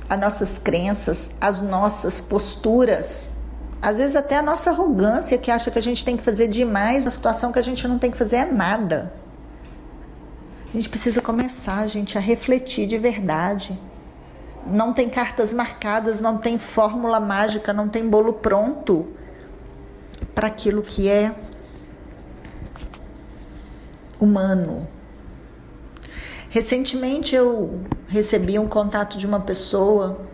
As 0.10 0.20
nossas 0.20 0.58
crenças, 0.58 1.32
as 1.41 1.62
nossas 1.62 2.22
posturas, 2.22 3.32
às 3.82 3.97
vezes 3.97 4.16
até 4.16 4.38
a 4.38 4.41
nossa 4.41 4.70
arrogância 4.70 5.38
que 5.38 5.51
acha 5.51 5.72
que 5.72 5.80
a 5.80 5.82
gente 5.82 6.03
tem 6.03 6.16
que 6.18 6.24
fazer 6.24 6.47
demais 6.47 7.06
na 7.06 7.12
situação 7.12 7.51
que 7.51 7.60
a 7.60 7.62
gente 7.62 7.88
não 7.88 7.97
tem 7.97 8.12
que 8.12 8.18
fazer 8.18 8.38
é 8.38 8.45
nada. 8.45 9.14
A 10.76 10.78
gente 10.78 10.89
precisa 10.89 11.21
começar, 11.21 11.88
gente, 11.88 12.17
a 12.17 12.21
refletir 12.21 12.86
de 12.86 12.97
verdade. 12.97 13.80
Não 14.67 14.91
tem 14.91 15.07
cartas 15.07 15.53
marcadas, 15.53 16.19
não 16.19 16.38
tem 16.38 16.57
fórmula 16.57 17.17
mágica, 17.17 17.71
não 17.71 17.88
tem 17.88 18.05
bolo 18.05 18.34
pronto 18.34 19.07
para 20.34 20.47
aquilo 20.47 20.84
que 20.84 21.07
é 21.07 21.34
humano. 24.19 24.86
Recentemente 26.49 27.34
eu 27.34 27.80
recebi 28.09 28.59
um 28.59 28.67
contato 28.67 29.17
de 29.17 29.26
uma 29.26 29.39
pessoa 29.39 30.28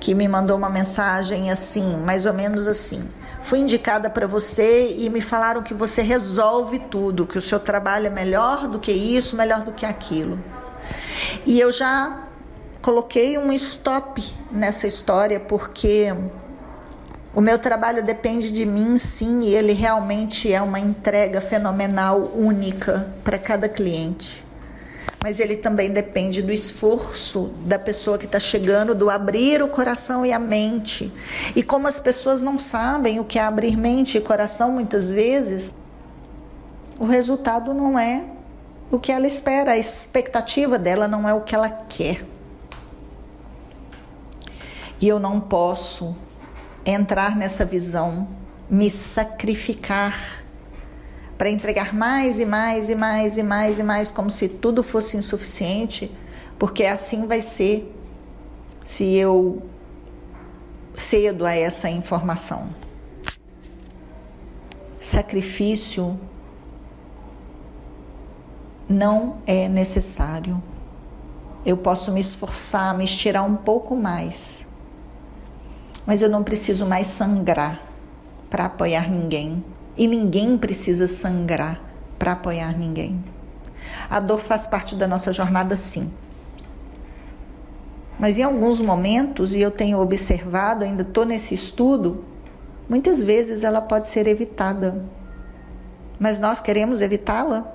que 0.00 0.14
me 0.14 0.26
mandou 0.26 0.56
uma 0.56 0.70
mensagem 0.70 1.50
assim, 1.50 1.98
mais 1.98 2.24
ou 2.24 2.32
menos 2.32 2.66
assim: 2.66 3.06
fui 3.46 3.60
indicada 3.60 4.10
para 4.10 4.26
você 4.26 4.96
e 4.98 5.08
me 5.08 5.20
falaram 5.20 5.62
que 5.62 5.72
você 5.72 6.02
resolve 6.02 6.80
tudo, 6.80 7.24
que 7.24 7.38
o 7.38 7.40
seu 7.40 7.60
trabalho 7.60 8.08
é 8.08 8.10
melhor 8.10 8.66
do 8.66 8.80
que 8.80 8.90
isso, 8.90 9.36
melhor 9.36 9.62
do 9.62 9.70
que 9.70 9.86
aquilo. 9.86 10.36
E 11.46 11.60
eu 11.60 11.70
já 11.70 12.24
coloquei 12.82 13.38
um 13.38 13.52
stop 13.52 14.20
nessa 14.50 14.88
história 14.88 15.38
porque 15.38 16.12
o 17.32 17.40
meu 17.40 17.56
trabalho 17.56 18.02
depende 18.02 18.50
de 18.50 18.66
mim, 18.66 18.98
sim, 18.98 19.42
e 19.42 19.54
ele 19.54 19.72
realmente 19.72 20.52
é 20.52 20.60
uma 20.60 20.80
entrega 20.80 21.40
fenomenal, 21.40 22.32
única 22.34 23.08
para 23.22 23.38
cada 23.38 23.68
cliente 23.68 24.45
mas 25.26 25.40
ele 25.40 25.56
também 25.56 25.90
depende 25.90 26.40
do 26.40 26.52
esforço 26.52 27.52
da 27.64 27.80
pessoa 27.80 28.16
que 28.16 28.26
está 28.26 28.38
chegando, 28.38 28.94
do 28.94 29.10
abrir 29.10 29.60
o 29.60 29.66
coração 29.66 30.24
e 30.24 30.32
a 30.32 30.38
mente. 30.38 31.12
E 31.56 31.64
como 31.64 31.88
as 31.88 31.98
pessoas 31.98 32.42
não 32.42 32.60
sabem 32.60 33.18
o 33.18 33.24
que 33.24 33.36
é 33.36 33.42
abrir 33.42 33.76
mente 33.76 34.18
e 34.18 34.20
coração, 34.20 34.70
muitas 34.70 35.10
vezes, 35.10 35.74
o 36.96 37.06
resultado 37.06 37.74
não 37.74 37.98
é 37.98 38.22
o 38.88 39.00
que 39.00 39.10
ela 39.10 39.26
espera, 39.26 39.72
a 39.72 39.76
expectativa 39.76 40.78
dela 40.78 41.08
não 41.08 41.28
é 41.28 41.34
o 41.34 41.40
que 41.40 41.56
ela 41.56 41.70
quer. 41.70 42.24
E 45.00 45.08
eu 45.08 45.18
não 45.18 45.40
posso 45.40 46.14
entrar 46.84 47.34
nessa 47.34 47.64
visão, 47.64 48.28
me 48.70 48.88
sacrificar 48.88 50.45
para 51.36 51.50
entregar 51.50 51.94
mais 51.94 52.38
e 52.38 52.46
mais 52.46 52.88
e 52.88 52.94
mais 52.94 53.36
e 53.36 53.42
mais 53.42 53.78
e 53.78 53.82
mais, 53.82 54.10
como 54.10 54.30
se 54.30 54.48
tudo 54.48 54.82
fosse 54.82 55.16
insuficiente, 55.16 56.10
porque 56.58 56.84
assim 56.84 57.26
vai 57.26 57.40
ser 57.40 57.94
se 58.84 59.14
eu 59.14 59.62
cedo 60.94 61.44
a 61.44 61.54
essa 61.54 61.90
informação. 61.90 62.74
Sacrifício 64.98 66.18
não 68.88 69.38
é 69.46 69.68
necessário. 69.68 70.62
Eu 71.66 71.76
posso 71.76 72.12
me 72.12 72.20
esforçar, 72.20 72.96
me 72.96 73.04
estirar 73.04 73.44
um 73.44 73.56
pouco 73.56 73.94
mais, 73.94 74.66
mas 76.06 76.22
eu 76.22 76.30
não 76.30 76.42
preciso 76.42 76.86
mais 76.86 77.08
sangrar 77.08 77.82
para 78.48 78.66
apoiar 78.66 79.10
ninguém 79.10 79.62
e 79.96 80.06
ninguém 80.06 80.58
precisa 80.58 81.06
sangrar 81.08 81.80
para 82.18 82.32
apoiar 82.32 82.76
ninguém. 82.76 83.22
A 84.10 84.20
dor 84.20 84.38
faz 84.38 84.66
parte 84.66 84.94
da 84.94 85.06
nossa 85.06 85.32
jornada, 85.32 85.76
sim. 85.76 86.10
Mas 88.18 88.38
em 88.38 88.42
alguns 88.42 88.80
momentos, 88.80 89.52
e 89.52 89.60
eu 89.60 89.70
tenho 89.70 89.98
observado, 89.98 90.84
ainda 90.84 91.02
estou 91.02 91.24
nesse 91.24 91.54
estudo, 91.54 92.24
muitas 92.88 93.22
vezes 93.22 93.64
ela 93.64 93.80
pode 93.80 94.08
ser 94.08 94.26
evitada. 94.26 95.04
Mas 96.18 96.40
nós 96.40 96.60
queremos 96.60 97.00
evitá-la? 97.02 97.74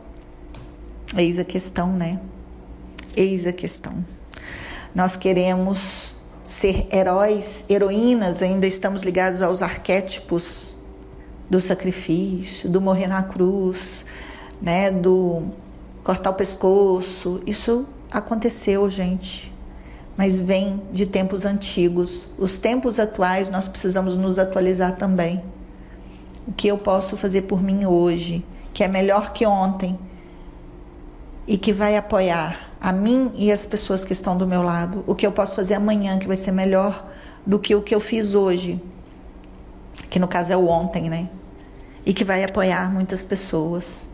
Eis 1.16 1.38
a 1.38 1.44
questão, 1.44 1.92
né? 1.94 2.20
Eis 3.16 3.46
a 3.46 3.54
questão. 3.54 4.04
Nós 4.96 5.16
queremos 5.16 6.16
ser 6.44 6.88
heróis, 6.92 7.64
heroínas, 7.70 8.42
ainda 8.42 8.66
estamos 8.66 9.04
ligados 9.04 9.42
aos 9.42 9.62
arquétipos 9.62 10.71
do 11.52 11.60
sacrifício, 11.60 12.70
do 12.70 12.80
morrer 12.80 13.08
na 13.08 13.22
cruz, 13.22 14.06
né, 14.62 14.90
do 14.90 15.44
cortar 16.02 16.30
o 16.30 16.34
pescoço. 16.34 17.44
Isso 17.46 17.86
aconteceu, 18.10 18.90
gente. 18.90 19.54
Mas 20.16 20.40
vem 20.40 20.82
de 20.94 21.06
tempos 21.06 21.46
antigos. 21.46 22.26
Os 22.38 22.58
tempos 22.58 23.00
atuais 23.00 23.50
nós 23.50 23.68
precisamos 23.68 24.16
nos 24.16 24.40
atualizar 24.40 24.96
também. 24.96 25.44
O 26.48 26.54
que 26.54 26.70
eu 26.70 26.78
posso 26.78 27.18
fazer 27.18 27.42
por 27.42 27.62
mim 27.62 27.86
hoje, 27.86 28.46
que 28.74 28.82
é 28.82 28.88
melhor 28.88 29.34
que 29.34 29.46
ontem 29.46 30.00
e 31.46 31.58
que 31.58 31.74
vai 31.74 31.98
apoiar 31.98 32.72
a 32.80 32.94
mim 32.94 33.30
e 33.36 33.52
as 33.52 33.66
pessoas 33.66 34.06
que 34.06 34.14
estão 34.14 34.38
do 34.38 34.48
meu 34.48 34.62
lado. 34.62 35.04
O 35.06 35.14
que 35.14 35.28
eu 35.28 35.34
posso 35.34 35.58
fazer 35.58 35.74
amanhã 35.74 36.18
que 36.18 36.28
vai 36.28 36.38
ser 36.38 36.54
melhor 36.54 37.12
do 37.46 37.60
que 37.60 37.76
o 37.76 37.82
que 37.82 37.94
eu 37.94 38.00
fiz 38.00 38.36
hoje, 38.36 38.82
que 40.10 40.18
no 40.18 40.30
caso 40.30 40.54
é 40.54 40.56
o 40.56 40.70
ontem, 40.70 41.10
né? 41.10 41.28
E 42.06 42.14
que 42.14 42.24
vai 42.24 42.44
apoiar 42.44 42.92
muitas 42.92 43.22
pessoas. 43.22 44.12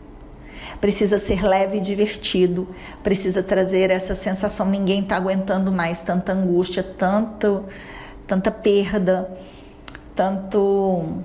Precisa 0.80 1.18
ser 1.18 1.42
leve 1.42 1.78
e 1.78 1.80
divertido, 1.80 2.68
precisa 3.02 3.42
trazer 3.42 3.90
essa 3.90 4.14
sensação 4.14 4.66
ninguém 4.66 5.00
está 5.00 5.16
aguentando 5.16 5.72
mais 5.72 6.02
tanta 6.02 6.32
angústia, 6.32 6.82
tanto 6.82 7.64
tanta 8.28 8.50
perda, 8.50 9.34
tanto 10.14 11.24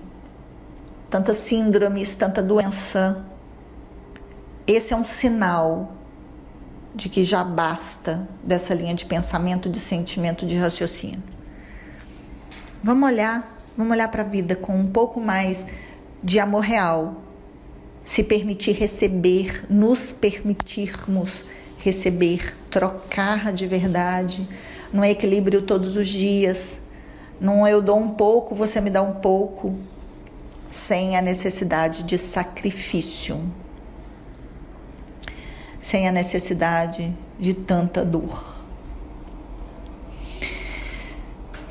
tantas 1.10 1.38
síndromes, 1.38 2.16
tanta 2.16 2.42
doença. 2.42 3.24
Esse 4.66 4.94
é 4.94 4.98
um 4.98 5.06
sinal 5.06 5.94
de 6.96 7.10
que 7.10 7.24
já 7.24 7.44
basta 7.44 8.28
dessa 8.44 8.74
linha 8.74 8.96
de 8.96 9.06
pensamento, 9.06 9.70
de 9.70 9.80
sentimento, 9.80 10.46
de 10.46 10.56
raciocínio. 10.56 11.22
Vamos 12.82 13.08
olhar, 13.08 13.56
vamos 13.78 13.92
olhar 13.92 14.08
para 14.10 14.24
a 14.24 14.26
vida 14.26 14.56
com 14.56 14.76
um 14.76 14.88
pouco 14.88 15.20
mais 15.20 15.68
de 16.24 16.40
amor 16.40 16.62
real. 16.62 17.22
Se 18.06 18.24
permitir 18.24 18.74
receber, 18.74 19.66
nos 19.70 20.12
permitirmos 20.12 21.44
receber, 21.80 22.56
trocar 22.70 23.52
de 23.52 23.68
verdade, 23.68 24.48
no 24.92 25.04
equilíbrio 25.04 25.62
todos 25.62 25.96
os 25.96 26.08
dias, 26.08 26.84
num 27.40 27.68
eu 27.68 27.82
dou 27.82 28.00
um 28.00 28.12
pouco, 28.12 28.56
você 28.56 28.80
me 28.80 28.90
dá 28.90 29.02
um 29.02 29.16
pouco, 29.16 29.76
sem 30.70 31.18
a 31.18 31.22
necessidade 31.22 32.04
de 32.04 32.18
sacrifício, 32.18 33.40
sem 35.80 36.08
a 36.08 36.12
necessidade 36.12 37.14
de 37.38 37.54
tanta 37.54 38.06
dor. 38.06 38.63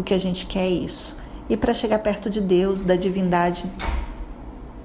o 0.00 0.02
que 0.02 0.14
a 0.14 0.18
gente 0.18 0.46
quer 0.46 0.64
é 0.64 0.70
isso. 0.70 1.16
E 1.48 1.56
para 1.56 1.74
chegar 1.74 1.98
perto 1.98 2.30
de 2.30 2.40
Deus, 2.40 2.82
da 2.82 2.96
divindade, 2.96 3.64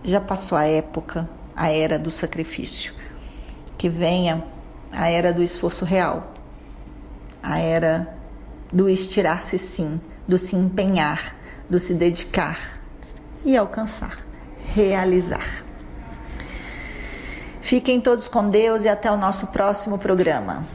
já 0.03 0.19
passou 0.19 0.57
a 0.57 0.65
época, 0.65 1.29
a 1.55 1.69
era 1.69 1.97
do 1.97 2.11
sacrifício. 2.11 2.93
Que 3.77 3.89
venha 3.89 4.43
a 4.91 5.09
era 5.09 5.33
do 5.33 5.43
esforço 5.43 5.85
real, 5.85 6.33
a 7.41 7.59
era 7.59 8.15
do 8.73 8.89
estirar-se 8.89 9.57
sim, 9.57 9.99
do 10.27 10.37
se 10.37 10.55
empenhar, 10.55 11.35
do 11.69 11.79
se 11.79 11.93
dedicar 11.93 12.79
e 13.43 13.55
alcançar, 13.55 14.17
realizar. 14.73 15.65
Fiquem 17.61 17.99
todos 17.99 18.27
com 18.27 18.49
Deus 18.49 18.83
e 18.83 18.89
até 18.89 19.11
o 19.11 19.17
nosso 19.17 19.47
próximo 19.47 19.97
programa. 19.97 20.65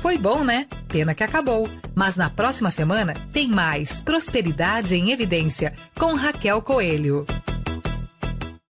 Foi 0.00 0.16
bom, 0.16 0.42
né? 0.42 0.66
Pena 0.88 1.14
que 1.14 1.22
acabou. 1.22 1.68
Mas 1.94 2.16
na 2.16 2.30
próxima 2.30 2.70
semana 2.70 3.14
tem 3.32 3.48
mais 3.48 4.00
Prosperidade 4.00 4.96
em 4.96 5.10
Evidência 5.10 5.74
com 5.94 6.14
Raquel 6.14 6.62
Coelho. 6.62 7.26